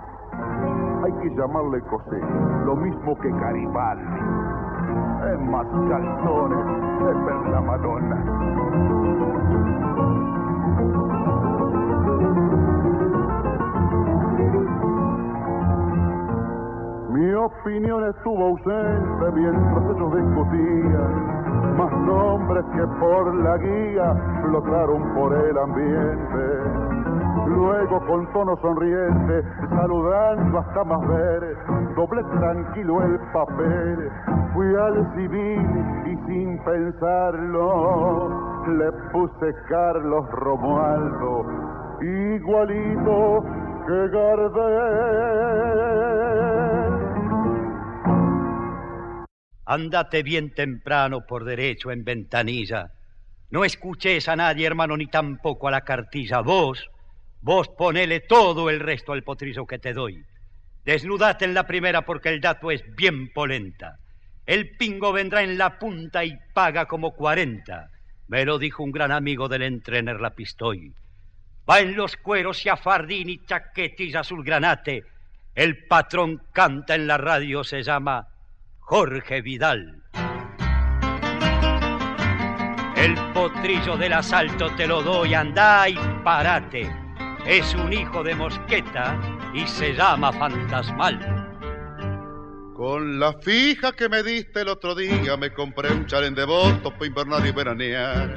[1.04, 2.20] hay que llamarle Costé,
[2.64, 4.20] lo mismo que Garibaldi.
[5.32, 6.64] Es más calzones,
[7.08, 8.16] es la Madonna.
[17.10, 25.32] Mi opinión estuvo ausente mientras ellos discutían, más nombres que por la guía flotaron por
[25.32, 31.56] el ambiente Luego con tono sonriente, saludando hasta más ver,
[31.96, 34.10] doble tranquilo el papel.
[34.54, 35.66] Fui al civil
[36.06, 41.46] y sin pensarlo le puse Carlos Romualdo,
[42.00, 43.44] igualito
[43.86, 45.42] que Gardel.
[49.66, 52.90] Andate bien temprano por derecho en ventanilla
[53.50, 56.40] No escuches a nadie, hermano, ni tampoco a la cartilla.
[56.40, 56.90] Vos,
[57.42, 60.24] vos ponele todo el resto al potrillo que te doy.
[60.84, 63.98] Desnudate en la primera porque el dato es bien polenta.
[64.46, 67.88] El pingo vendrá en la punta y paga como cuarenta.
[68.28, 70.92] Me lo dijo un gran amigo del entrener la pistoy.
[71.68, 75.04] Va en los cueros y a fardín y chaquetilla azul granate.
[75.54, 78.26] El patrón canta en la radio, se llama
[78.78, 80.02] Jorge Vidal.
[82.96, 87.01] El potrillo del asalto te lo doy, anda y parate.
[87.46, 89.20] Es un hijo de mosqueta
[89.52, 91.18] y se llama fantasmal.
[92.76, 96.92] Con la fija que me diste el otro día me compré un chalen de votos
[96.92, 98.34] para invernar y veranear.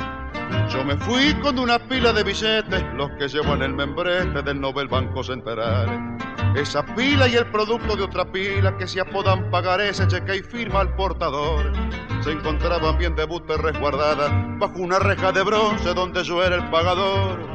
[0.70, 4.60] Yo me fui con una pila de billetes, los que llevo en el membrete del
[4.60, 6.18] Nobel Banco Central.
[6.56, 10.41] Esa pila y el producto de otra pila que se apodan pagar ese cheque y
[10.41, 11.72] firma al portador.
[12.22, 16.70] Se encontraban bien de bute resguardadas bajo una reja de bronce donde yo era el
[16.72, 17.55] pagador.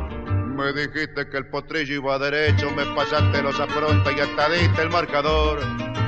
[0.61, 4.91] Me dijiste que el potrillo iba derecho, me pasaste los afronta y hasta diste el
[4.91, 5.59] marcador.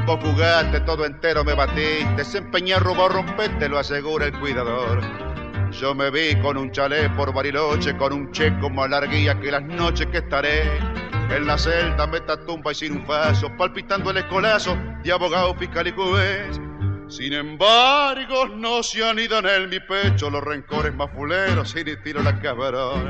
[0.05, 5.01] Vos jugaste todo entero, me batiste, se empeñé a robar, romperte, lo asegura el cuidador.
[5.71, 9.63] Yo me vi con un chalet por Bariloche, con un checo más larguía que las
[9.63, 10.65] noches que estaré.
[11.31, 15.89] En la celda meta tumba y sin un paso, palpitando el escolazo de abogado, fiscal
[15.89, 16.61] y juez.
[17.13, 22.23] Sin embargo, no se anidan en mi pecho los rencores más fuleros y ni tiro
[22.23, 23.07] la cabrón.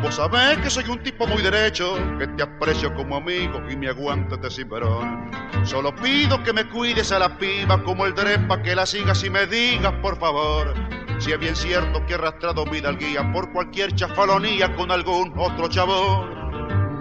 [0.00, 3.88] Vos sabés que soy un tipo muy derecho, que te aprecio como amigo y me
[3.88, 5.32] aguanto este sinverón.
[5.64, 9.30] Solo pido que me cuides a la piba como el drepa, que la sigas y
[9.30, 10.72] me digas, por favor.
[11.18, 15.66] Si es bien cierto que he arrastrado mi dalguía por cualquier chafalonía con algún otro
[15.68, 16.43] chabón.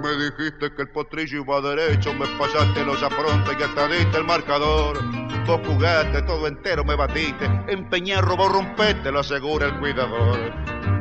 [0.03, 4.25] Me dijiste que el potrillo iba derecho, me pasaste los afrontas y hasta diste el
[4.25, 5.01] marcador.
[5.47, 10.53] Vos jugaste todo entero, me batiste, empeñé, robó, rompete, lo asegura el cuidador.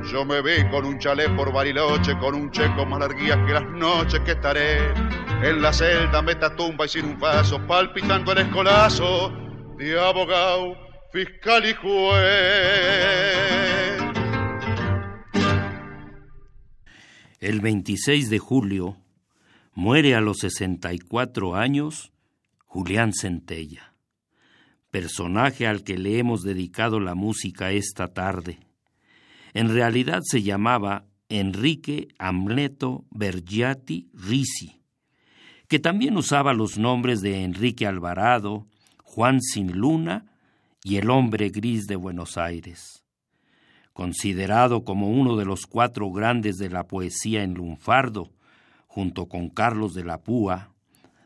[0.05, 3.64] Yo me vi con un chalet por Bariloche, con un checo más larguías que las
[3.64, 4.94] noches que estaré.
[5.42, 9.32] En la celda, meta tumba y sin un vaso, palpitando el escolazo
[9.78, 10.76] de abogado,
[11.12, 12.32] fiscal y juez.
[17.43, 18.99] El 26 de julio
[19.74, 22.12] muere a los 64 años
[22.66, 23.97] Julián Centella,
[24.93, 28.61] personaje al que le hemos dedicado la música esta tarde.
[29.55, 34.80] En realidad se llamaba Enrique Amleto Bergiati Risi,
[35.66, 38.68] que también usaba los nombres de Enrique Alvarado,
[39.03, 40.26] Juan Sin Luna
[40.84, 43.01] y El hombre gris de Buenos Aires
[43.93, 48.32] considerado como uno de los cuatro grandes de la poesía en lunfardo,
[48.86, 50.72] junto con Carlos de la Púa,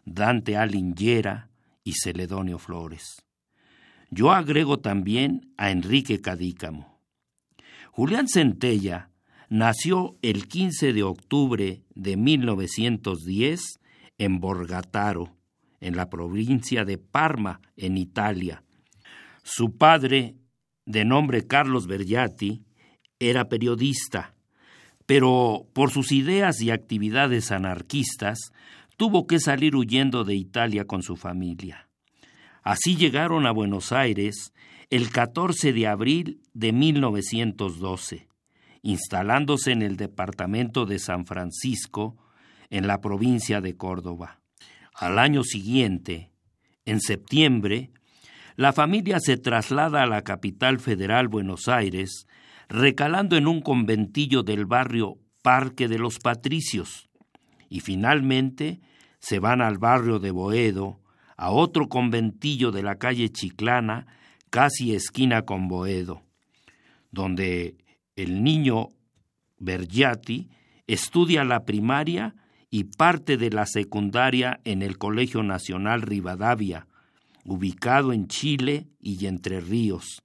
[0.05, 1.51] Dante Alighiera
[1.85, 3.23] y Celedonio Flores.
[4.11, 7.01] Yo agrego también a Enrique Cadícamo.
[7.91, 9.11] Julián Centella
[9.49, 13.61] nació el 15 de octubre de 1910
[14.19, 15.37] en Borgataro,
[15.81, 18.63] en la provincia de Parma, en Italia.
[19.43, 20.37] Su padre
[20.87, 22.63] de nombre Carlos Bergiati,
[23.19, 24.35] era periodista,
[25.05, 28.53] pero por sus ideas y actividades anarquistas
[28.97, 31.89] tuvo que salir huyendo de Italia con su familia.
[32.63, 34.53] Así llegaron a Buenos Aires
[34.91, 38.29] el 14 de abril de 1912,
[38.83, 42.17] instalándose en el departamento de San Francisco,
[42.71, 44.41] en la provincia de Córdoba.
[44.95, 46.31] Al año siguiente,
[46.85, 47.91] en septiembre,
[48.57, 52.27] la familia se traslada a la capital federal Buenos Aires,
[52.69, 57.09] recalando en un conventillo del barrio Parque de los Patricios,
[57.69, 58.81] y finalmente
[59.19, 61.01] se van al barrio de Boedo,
[61.37, 64.07] a otro conventillo de la calle Chiclana,
[64.49, 66.23] casi esquina con Boedo,
[67.11, 67.77] donde
[68.17, 68.89] el niño
[69.59, 70.49] Bergiati
[70.87, 72.35] estudia la primaria
[72.71, 76.87] y parte de la secundaria en el Colegio Nacional Rivadavia,
[77.47, 80.23] ubicado en Chile y Entre Ríos,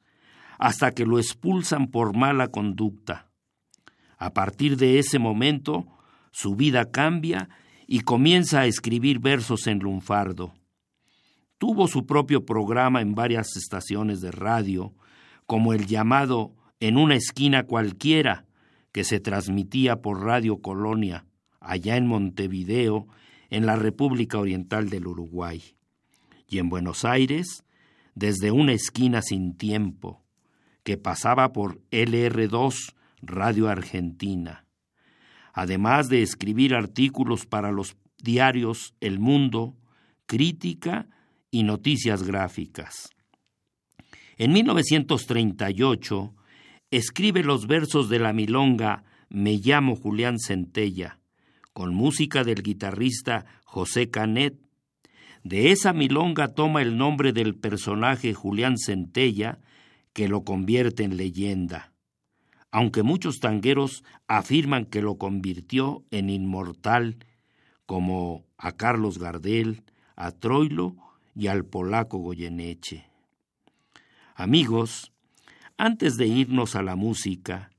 [0.58, 3.32] hasta que lo expulsan por mala conducta.
[4.18, 5.88] A partir de ese momento,
[6.32, 7.50] su vida cambia
[7.88, 10.54] y comienza a escribir versos en lunfardo.
[11.58, 14.94] Tuvo su propio programa en varias estaciones de radio,
[15.46, 18.46] como el llamado En una esquina cualquiera,
[18.92, 21.26] que se transmitía por Radio Colonia,
[21.60, 23.08] allá en Montevideo,
[23.50, 25.76] en la República Oriental del Uruguay
[26.52, 27.64] y en Buenos Aires
[28.14, 30.22] desde una esquina sin tiempo,
[30.84, 34.66] que pasaba por LR2 Radio Argentina,
[35.54, 39.78] además de escribir artículos para los diarios El Mundo,
[40.26, 41.08] Crítica
[41.52, 43.10] y Noticias Gráficas.
[44.38, 46.36] En 1938
[46.92, 51.20] escribe los versos de la milonga Me llamo Julián Centella,
[51.72, 54.61] con música del guitarrista José Canet.
[55.44, 59.60] De esa milonga toma el nombre del personaje Julián Centella,
[60.14, 61.94] que lo convierte en leyenda,
[62.70, 67.18] aunque muchos tangueros afirman que lo convirtió en inmortal,
[67.86, 69.84] como a Carlos Gardel,
[70.16, 70.96] a Troilo
[71.36, 73.06] y al polaco Goyeneche.
[74.36, 75.12] Amigos,
[75.78, 77.72] antes de irnos a la música,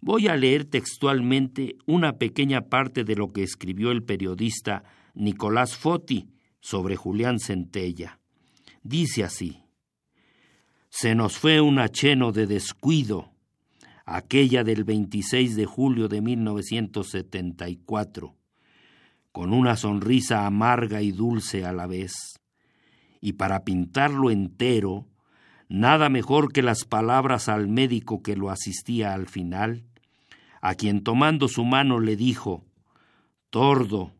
[0.00, 6.35] voy a leer textualmente una pequeña parte de lo que escribió el periodista Nicolás Foti
[6.60, 8.18] sobre Julián Centella.
[8.82, 9.62] Dice así,
[10.88, 13.30] Se nos fue un acheno de descuido,
[14.04, 18.34] aquella del 26 de julio de 1974,
[19.32, 22.40] con una sonrisa amarga y dulce a la vez.
[23.20, 25.06] Y para pintarlo entero,
[25.68, 29.84] nada mejor que las palabras al médico que lo asistía al final,
[30.62, 32.64] a quien tomando su mano le dijo,
[33.50, 34.15] Tordo,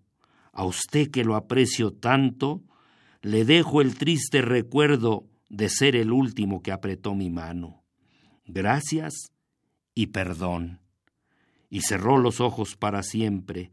[0.57, 2.63] a usted que lo aprecio tanto,
[3.21, 7.85] le dejo el triste recuerdo de ser el último que apretó mi mano.
[8.47, 9.33] Gracias
[9.95, 10.81] y perdón.
[11.69, 13.71] Y cerró los ojos para siempre,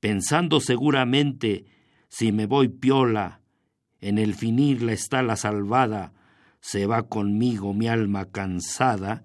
[0.00, 1.66] pensando seguramente,
[2.08, 3.40] si me voy piola,
[4.00, 6.12] en el finir la está la salvada,
[6.60, 9.22] se va conmigo mi alma cansada,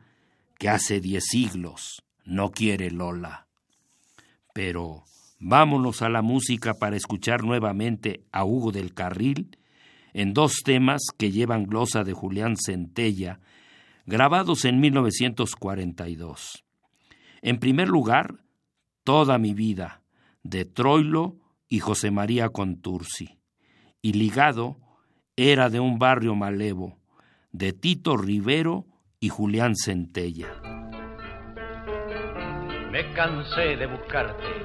[0.59, 3.47] que hace diez siglos no quiere Lola.
[4.53, 5.03] Pero
[5.47, 9.59] vámonos a la música para escuchar nuevamente a Hugo del Carril
[10.11, 13.39] en dos temas que llevan glosa de Julián Centella,
[14.07, 16.63] grabados en 1942.
[17.43, 18.43] En primer lugar,
[19.03, 20.01] Toda mi vida,
[20.41, 21.35] de Troilo
[21.69, 23.37] y José María Contursi,
[24.01, 24.77] y ligado,
[25.35, 26.97] Era de un barrio malevo,
[27.51, 28.87] de Tito Rivero
[29.19, 30.47] y Julián Centella.
[32.91, 34.64] Me cansé de buscarte,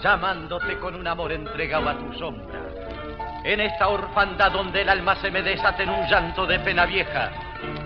[0.00, 2.60] llamándote con un amor entregado a tu sombra.
[3.44, 7.30] En esta orfandad donde el alma se me desata en un llanto de pena vieja,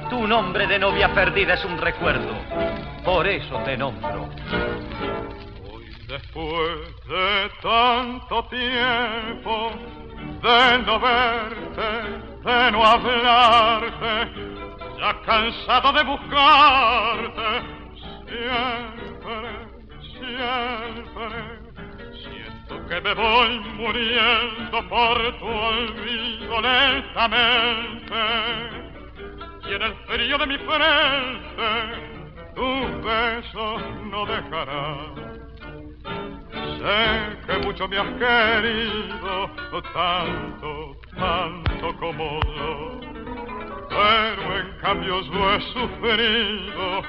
[0.08, 2.34] tu nombre de novia perdida es un recuerdo,
[3.04, 4.28] por eso te nombro.
[5.70, 9.70] Hoy después de tanto tiempo
[10.42, 11.90] de no verte,
[12.44, 14.32] de no hablarte,
[14.98, 17.62] ya cansado de buscarte,
[18.26, 19.70] siempre
[20.30, 21.59] siempre.
[22.71, 28.14] Que me voy muriendo por tu olvido lentamente.
[29.68, 31.71] Y en el frío de mi frente,
[32.55, 34.99] tu beso no dejará.
[36.79, 39.51] Sé que mucho me has querido,
[39.93, 43.01] tanto, tanto como yo.
[43.89, 47.03] Pero en cambio yo he sufrido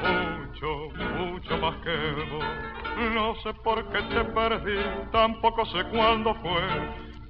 [0.00, 1.96] mucho, mucho más que
[2.30, 2.77] vos.
[2.98, 4.78] No sé por qué te perdí,
[5.12, 6.62] tampoco sé cuándo fue.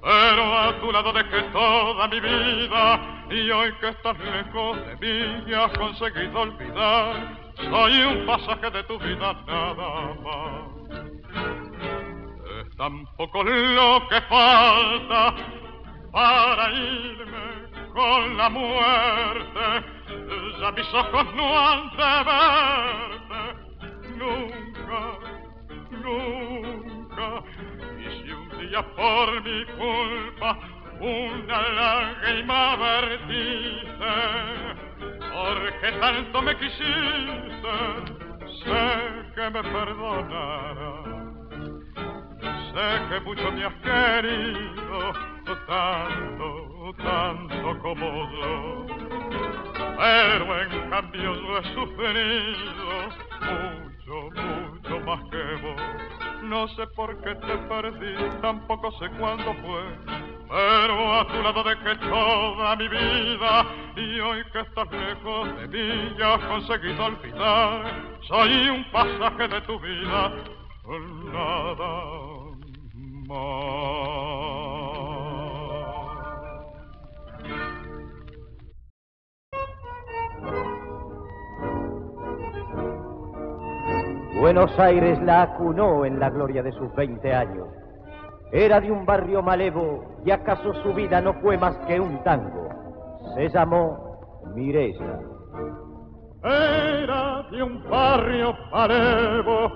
[0.01, 5.43] Pero a tu lado dejé toda mi vida y hoy que estás lejos de mí
[5.47, 10.69] y has conseguido olvidar, soy un pasaje de tu vida nada más.
[12.61, 15.35] Es tan poco lo que falta
[16.11, 19.99] para irme con la muerte
[20.59, 23.41] ya mis ojos no han de verte
[24.17, 25.19] nunca,
[25.99, 27.43] nunca.
[27.97, 30.59] Y si un día por mi culpa
[30.99, 34.15] una lágrima vertiste,
[35.33, 37.75] porque tanto me quisiste,
[38.63, 38.85] sé
[39.35, 41.09] que me perdonarás.
[42.73, 45.13] Sé que mucho me has querido,
[45.67, 48.99] tanto, tanto como yo
[49.99, 53.09] pero en cambio yo he sufrido
[56.43, 59.81] No sé por qué te perdí, tampoco sé cuándo fue,
[60.47, 66.15] pero a tu lado dejé toda mi vida y hoy que estás lejos de mí
[66.17, 67.91] ya has conseguido olvidar.
[68.27, 70.31] Soy un pasaje de tu vida,
[71.33, 72.11] nada
[73.27, 74.18] más.
[84.39, 87.67] Buenos Aires la acunó en la gloria de sus 20 años.
[88.53, 92.69] Era de un barrio malevo y acaso su vida no fue más que un tango.
[93.35, 95.19] Se llamó Mirella.
[96.41, 99.71] Era de un barrio malevo,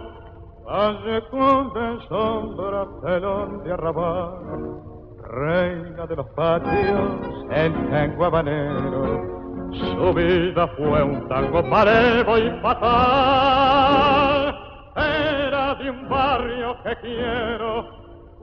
[0.69, 4.81] hace de sombra, telón de arrabal,
[5.23, 9.42] reina de los patios, el tango habanero
[9.79, 14.55] Su vida fue un tango parevo y fatal.
[14.95, 17.85] Era de un barrio que quiero,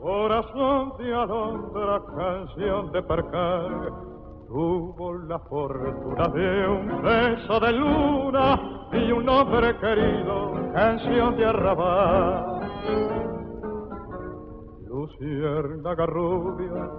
[0.02, 3.92] corazón de alondra, canción de percal.
[4.48, 12.60] Tuvo la fortuna de un beso de luna y un hombre querido, canción de arrabal.
[14.88, 16.90] Luciérnaga rubia,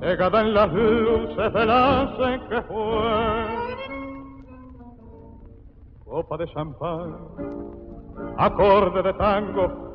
[0.00, 3.68] cegada en las luces del en que fue.
[6.04, 7.16] Copa de champán,
[8.38, 9.88] acorde de tango,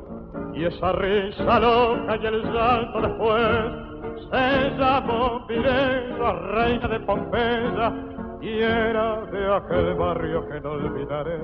[0.54, 3.84] y esa risa loca y el salto después.
[4.30, 7.92] Se llamó Pirella, reina de Pompeya,
[8.40, 11.40] y era de aquel barrio que no olvidaré.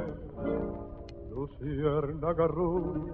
[1.30, 3.12] Luciérnaga rubia,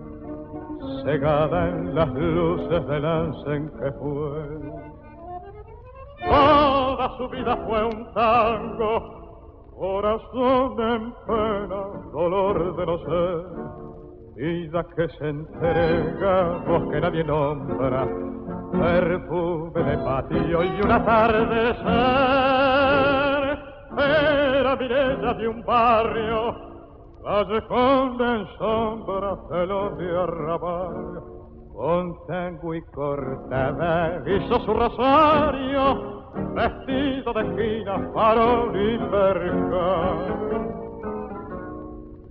[1.04, 3.04] cegada en las luces del
[3.46, 4.95] en que fue.
[7.16, 11.82] Su vida fue un tango, corazón en pena,
[12.12, 13.46] dolor de no ser.
[14.34, 18.06] Vida que se entrega, voz que nadie nombra,
[18.72, 21.86] perfume de patio y un atardecer.
[23.98, 26.54] Era Mirella de un barrio,
[27.24, 31.36] callejón en sombra, celo de arrabal
[31.76, 40.46] con tango y cortada hizo su rosario, vestido de esquina, farol y percal.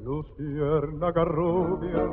[0.04, 2.04] Lucierna rubia,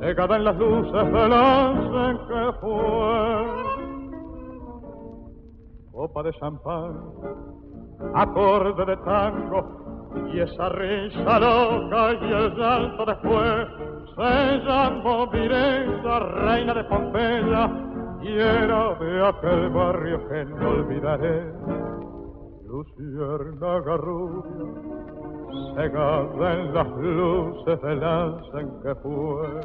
[0.00, 3.74] secada en las luces del en que fue.
[5.92, 7.00] Copa de champán,
[8.14, 9.84] acorde de tango,
[10.32, 13.68] y esa risa loca y el llanto después
[14.16, 17.93] se llamó Mirella, reina de Pompeya,
[18.24, 21.52] y era de aquel barrio que no olvidaré.
[22.64, 24.64] Luciérnaga rubia,
[25.76, 29.60] cegada en las luces del en que fue.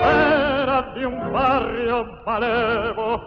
[0.00, 3.20] Era de un barrio malevo,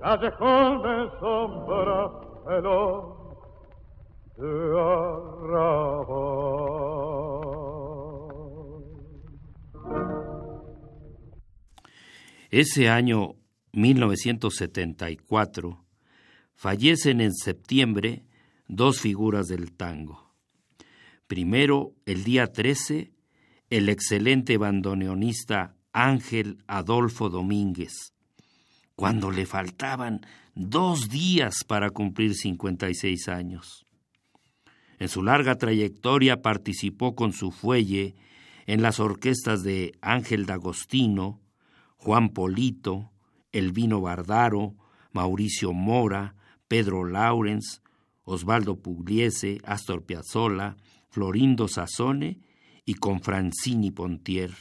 [0.00, 2.10] callejón de sombra,
[2.46, 3.02] pelón
[4.36, 6.30] de arrabal.
[12.52, 13.39] Ese año
[13.72, 15.84] 1974
[16.54, 18.24] fallecen en septiembre
[18.66, 20.34] dos figuras del tango.
[21.26, 23.12] Primero, el día 13,
[23.70, 28.12] el excelente bandoneonista Ángel Adolfo Domínguez,
[28.96, 30.20] cuando le faltaban
[30.54, 33.86] dos días para cumplir 56 años.
[34.98, 38.16] En su larga trayectoria participó con su fuelle
[38.66, 41.40] en las orquestas de Ángel D'Agostino,
[41.96, 43.10] Juan Polito,
[43.52, 44.74] Elvino Bardaro,
[45.12, 46.34] Mauricio Mora,
[46.68, 47.82] Pedro Laurens,
[48.24, 50.76] Osvaldo Pugliese, Astor Piazzolla,
[51.08, 52.38] Florindo Sassone
[52.84, 54.54] y con Francini Pontier.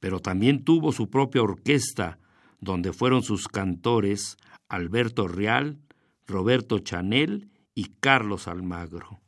[0.00, 2.18] Pero también tuvo su propia orquesta,
[2.60, 4.36] donde fueron sus cantores
[4.68, 5.78] Alberto Real,
[6.26, 9.20] Roberto Chanel y Carlos Almagro.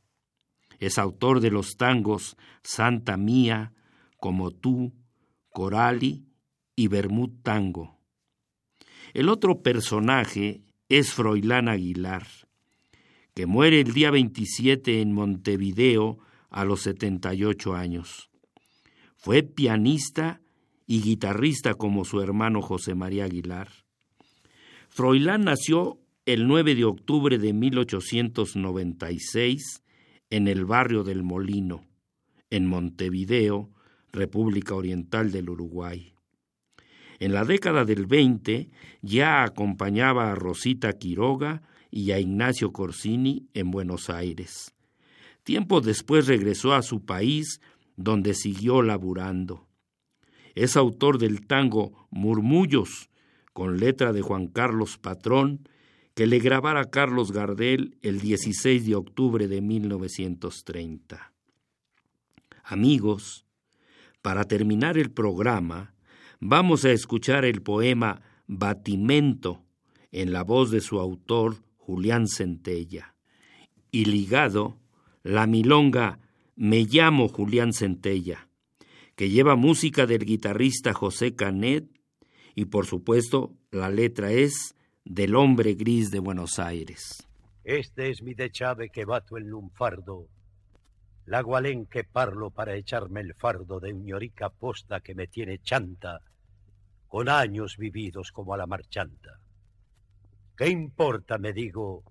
[0.79, 3.73] Es autor de los tangos Santa Mía,
[4.19, 4.95] Como tú,
[5.51, 6.27] Corali
[6.75, 7.94] y Bermud Tango.
[9.15, 12.27] El otro personaje es Froilán Aguilar,
[13.33, 16.19] que muere el día 27 en Montevideo
[16.51, 18.29] a los 78 años.
[19.17, 20.41] Fue pianista
[20.89, 23.69] y guitarrista como su hermano José María Aguilar.
[24.89, 29.85] Froilán nació el 9 de octubre de 1896
[30.31, 31.85] en el barrio del Molino,
[32.51, 33.71] en Montevideo,
[34.11, 36.14] República Oriental del Uruguay.
[37.25, 38.69] En la década del 20
[39.01, 44.75] ya acompañaba a Rosita Quiroga y a Ignacio Corsini en Buenos Aires.
[45.43, 47.63] Tiempo después regresó a su país,
[47.97, 49.67] donde siguió laburando.
[50.55, 53.09] Es autor del tango Murmullos,
[53.55, 55.67] con letra de Juan Carlos Patrón,
[56.13, 61.33] que le grabara Carlos Gardel el 16 de octubre de 1930.
[62.65, 63.47] Amigos,
[64.21, 65.94] para terminar el programa,
[66.47, 69.65] vamos a escuchar el poema Batimento
[70.13, 73.15] en la voz de su autor Julián Centella.
[73.91, 74.77] Y ligado,
[75.23, 76.19] la milonga
[76.55, 78.51] Me llamo Julián Centella,
[79.17, 81.89] que lleva música del guitarrista José Canet
[82.55, 87.27] y por supuesto la letra es del hombre gris de Buenos Aires.
[87.65, 90.29] Este es mi dechave que bato el lunfardo,
[91.25, 96.21] la gualén que parlo para echarme el fardo de uñorica posta que me tiene chanta
[97.15, 99.39] con años vividos como a la marchanta.
[100.57, 102.03] ¿Qué importa, me digo,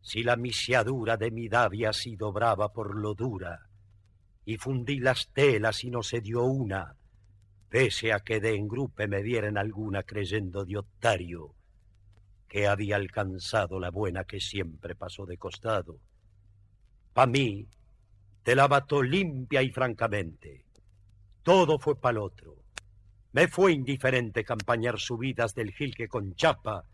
[0.00, 3.68] si la misiadura de mi davia ha sido brava por lo dura,
[4.44, 6.96] y fundí las telas y no se dio una,
[7.68, 11.54] pese a que de engrupe me dieran alguna creyendo de otario,
[12.48, 16.00] que había alcanzado la buena que siempre pasó de costado.
[17.12, 17.68] Pa' mí,
[18.42, 20.64] te la bató limpia y francamente.
[21.44, 22.61] Todo fue pa'l otro.
[23.32, 26.84] Me fue indiferente campañar subidas del gil que con chapa,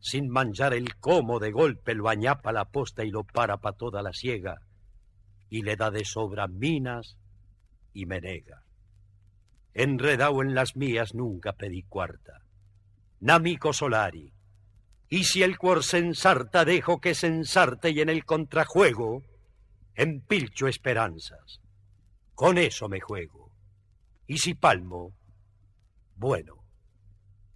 [0.00, 4.02] sin manchar el como de golpe lo añapa la posta y lo para pa' toda
[4.02, 4.60] la siega,
[5.48, 7.16] y le da de sobra minas
[7.92, 8.62] y me nega.
[9.72, 12.42] Enredado en las mías nunca pedí cuarta.
[13.20, 14.32] Namico Solari,
[15.08, 19.22] y si el cuor se ensarta, dejo que se ensarte y en el contrajuego
[19.94, 21.60] empilcho esperanzas.
[22.34, 23.52] Con eso me juego.
[24.26, 25.12] Y si palmo,
[26.16, 26.64] bueno.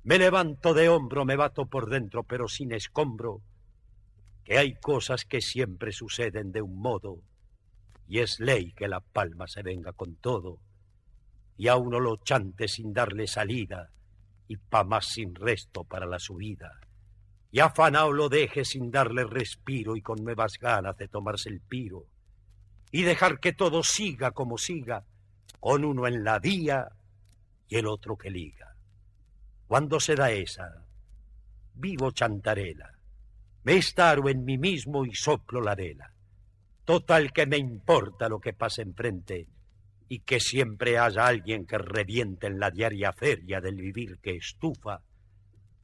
[0.04, 3.42] Me levanto de hombro, me bato por dentro, pero sin escombro,
[4.44, 7.20] que hay cosas que siempre suceden de un modo,
[8.06, 10.58] y es ley que la palma se venga con todo,
[11.56, 13.90] y a uno lo chante sin darle salida,
[14.46, 16.80] y pa' más sin resto para la subida
[17.50, 22.04] y afanao lo deje sin darle respiro y con nuevas ganas de tomarse el piro,
[22.90, 25.04] y dejar que todo siga como siga,
[25.60, 26.88] con uno en la día
[27.68, 28.74] y el otro que liga.
[29.66, 30.86] Cuando se da esa,
[31.74, 32.90] vivo chantarela,
[33.64, 36.12] me estaro en mí mismo y soplo la vela.
[36.84, 39.46] Total que me importa lo que pase enfrente
[40.08, 45.02] y que siempre haya alguien que reviente en la diaria feria del vivir que estufa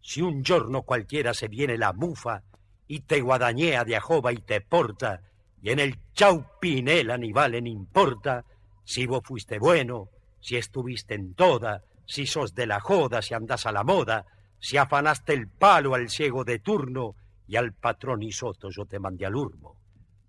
[0.05, 2.43] si un giorno cualquiera se viene la mufa
[2.87, 5.22] y te guadañea de ajoba y te porta,
[5.62, 8.45] y en el chaupinela ni vale ni importa,
[8.85, 10.11] si vos fuiste bueno,
[10.45, 14.26] si estuviste en toda, si sos de la joda, si andás a la moda,
[14.61, 17.14] si afanaste el palo al ciego de turno
[17.47, 19.78] y al patrón y soto yo te mandé al urmo.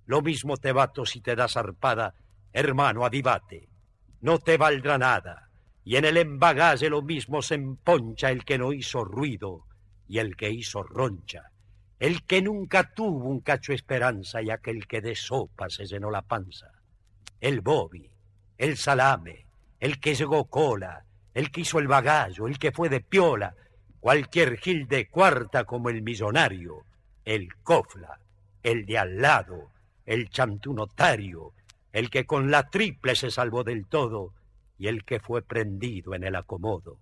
[0.05, 2.13] Lo mismo te bato si te das arpada,
[2.53, 3.67] hermano, avivate,
[4.21, 5.49] no te valdrá nada.
[5.83, 9.65] Y en el embagaje lo mismo se emponcha el que no hizo ruido
[10.07, 11.51] y el que hizo roncha,
[11.99, 16.21] el que nunca tuvo un cacho esperanza y aquel que de sopa se llenó la
[16.21, 16.71] panza,
[17.41, 18.09] el bobi,
[18.57, 19.44] el salame,
[19.85, 21.05] el que llegó cola,
[21.35, 23.53] el que hizo el bagallo, el que fue de piola,
[23.99, 26.85] cualquier gil de cuarta como el millonario,
[27.23, 28.19] el cofla,
[28.63, 29.69] el de al lado,
[30.07, 31.53] el chantunotario,
[31.93, 34.33] el que con la triple se salvó del todo,
[34.79, 36.97] y el que fue prendido en el acomodo,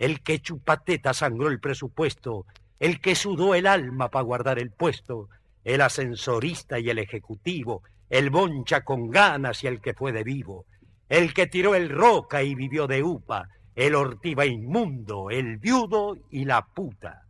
[0.00, 2.46] el que chupateta sangró el presupuesto,
[2.80, 5.28] el que sudó el alma para guardar el puesto,
[5.62, 10.66] el ascensorista y el ejecutivo, el boncha con ganas y el que fue de vivo,
[11.14, 16.44] el que tiró el roca y vivió de upa, el ortiva inmundo, el viudo y
[16.44, 17.22] la puta,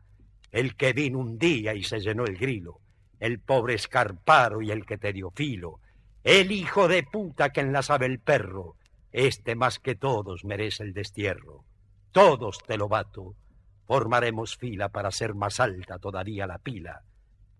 [0.50, 2.80] el que vino un día y se llenó el grilo,
[3.20, 5.80] el pobre escarparo y el que te dio filo,
[6.22, 8.76] el hijo de puta que enlazaba el perro,
[9.12, 11.66] este más que todos merece el destierro.
[12.10, 13.34] Todos, te lo bato,
[13.86, 17.02] formaremos fila para ser más alta todavía la pila.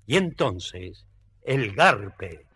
[0.06, 1.04] Y entonces,
[1.42, 2.46] el garpe,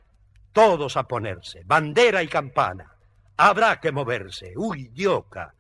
[0.55, 2.95] todos a ponerse, bandera y campana.
[3.41, 4.53] Habrá que moverse.
[4.57, 5.55] Uy, dioca,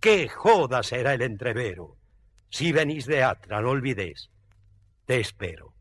[0.00, 1.96] qué joda será el entrevero.
[2.48, 4.30] Si venís de Atra, no olvidéis.
[5.04, 5.74] Te espero.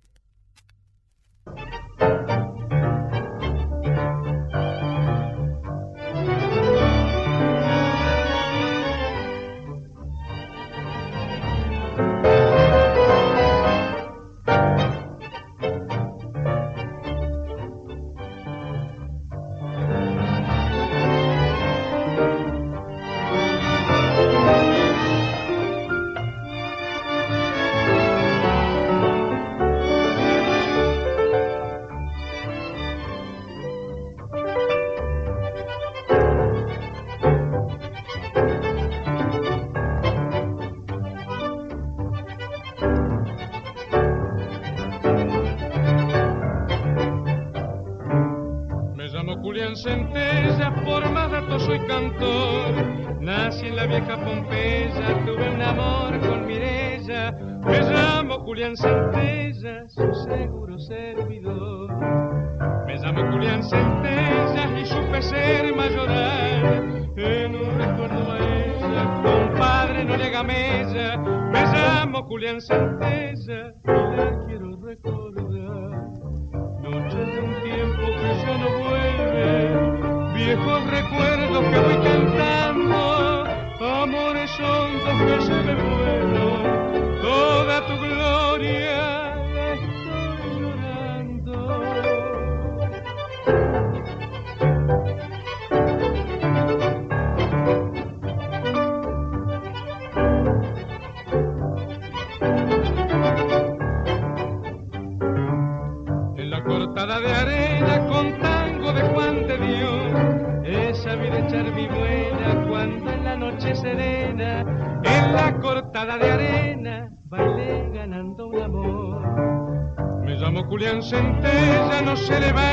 [121.09, 122.66] Centella, no se le vaya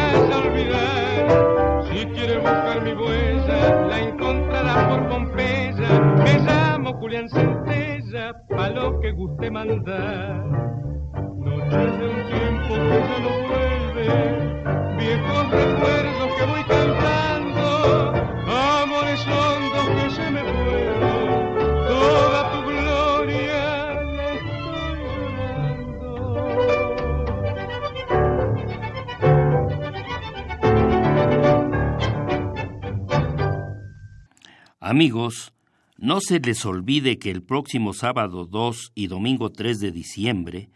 [35.04, 35.52] Amigos,
[35.98, 40.70] no se les olvide que el próximo sábado 2 y domingo 3 de diciembre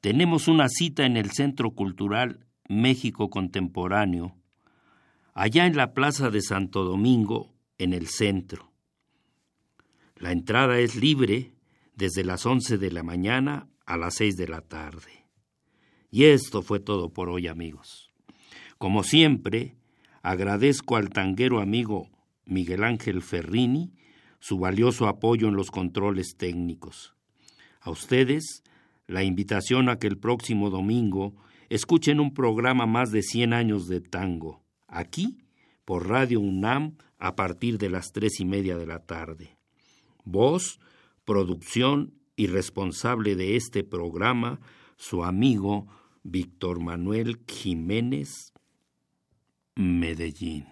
[0.00, 4.36] tenemos una cita en el Centro Cultural México Contemporáneo,
[5.34, 8.70] allá en la Plaza de Santo Domingo, en el centro.
[10.14, 11.52] La entrada es libre
[11.96, 15.26] desde las 11 de la mañana a las 6 de la tarde.
[16.08, 18.12] Y esto fue todo por hoy, amigos.
[18.78, 19.74] Como siempre,
[20.22, 22.12] agradezco al tanguero amigo
[22.52, 23.92] Miguel Ángel Ferrini
[24.42, 27.14] su valioso apoyo en los controles técnicos.
[27.80, 28.64] A ustedes,
[29.06, 31.36] la invitación a que el próximo domingo
[31.68, 35.38] escuchen un programa más de 100 años de tango, aquí,
[35.84, 39.56] por Radio UNAM, a partir de las tres y media de la tarde.
[40.24, 40.80] Voz,
[41.24, 44.58] producción y responsable de este programa,
[44.96, 45.86] su amigo
[46.24, 48.52] Víctor Manuel Jiménez,
[49.76, 50.71] Medellín.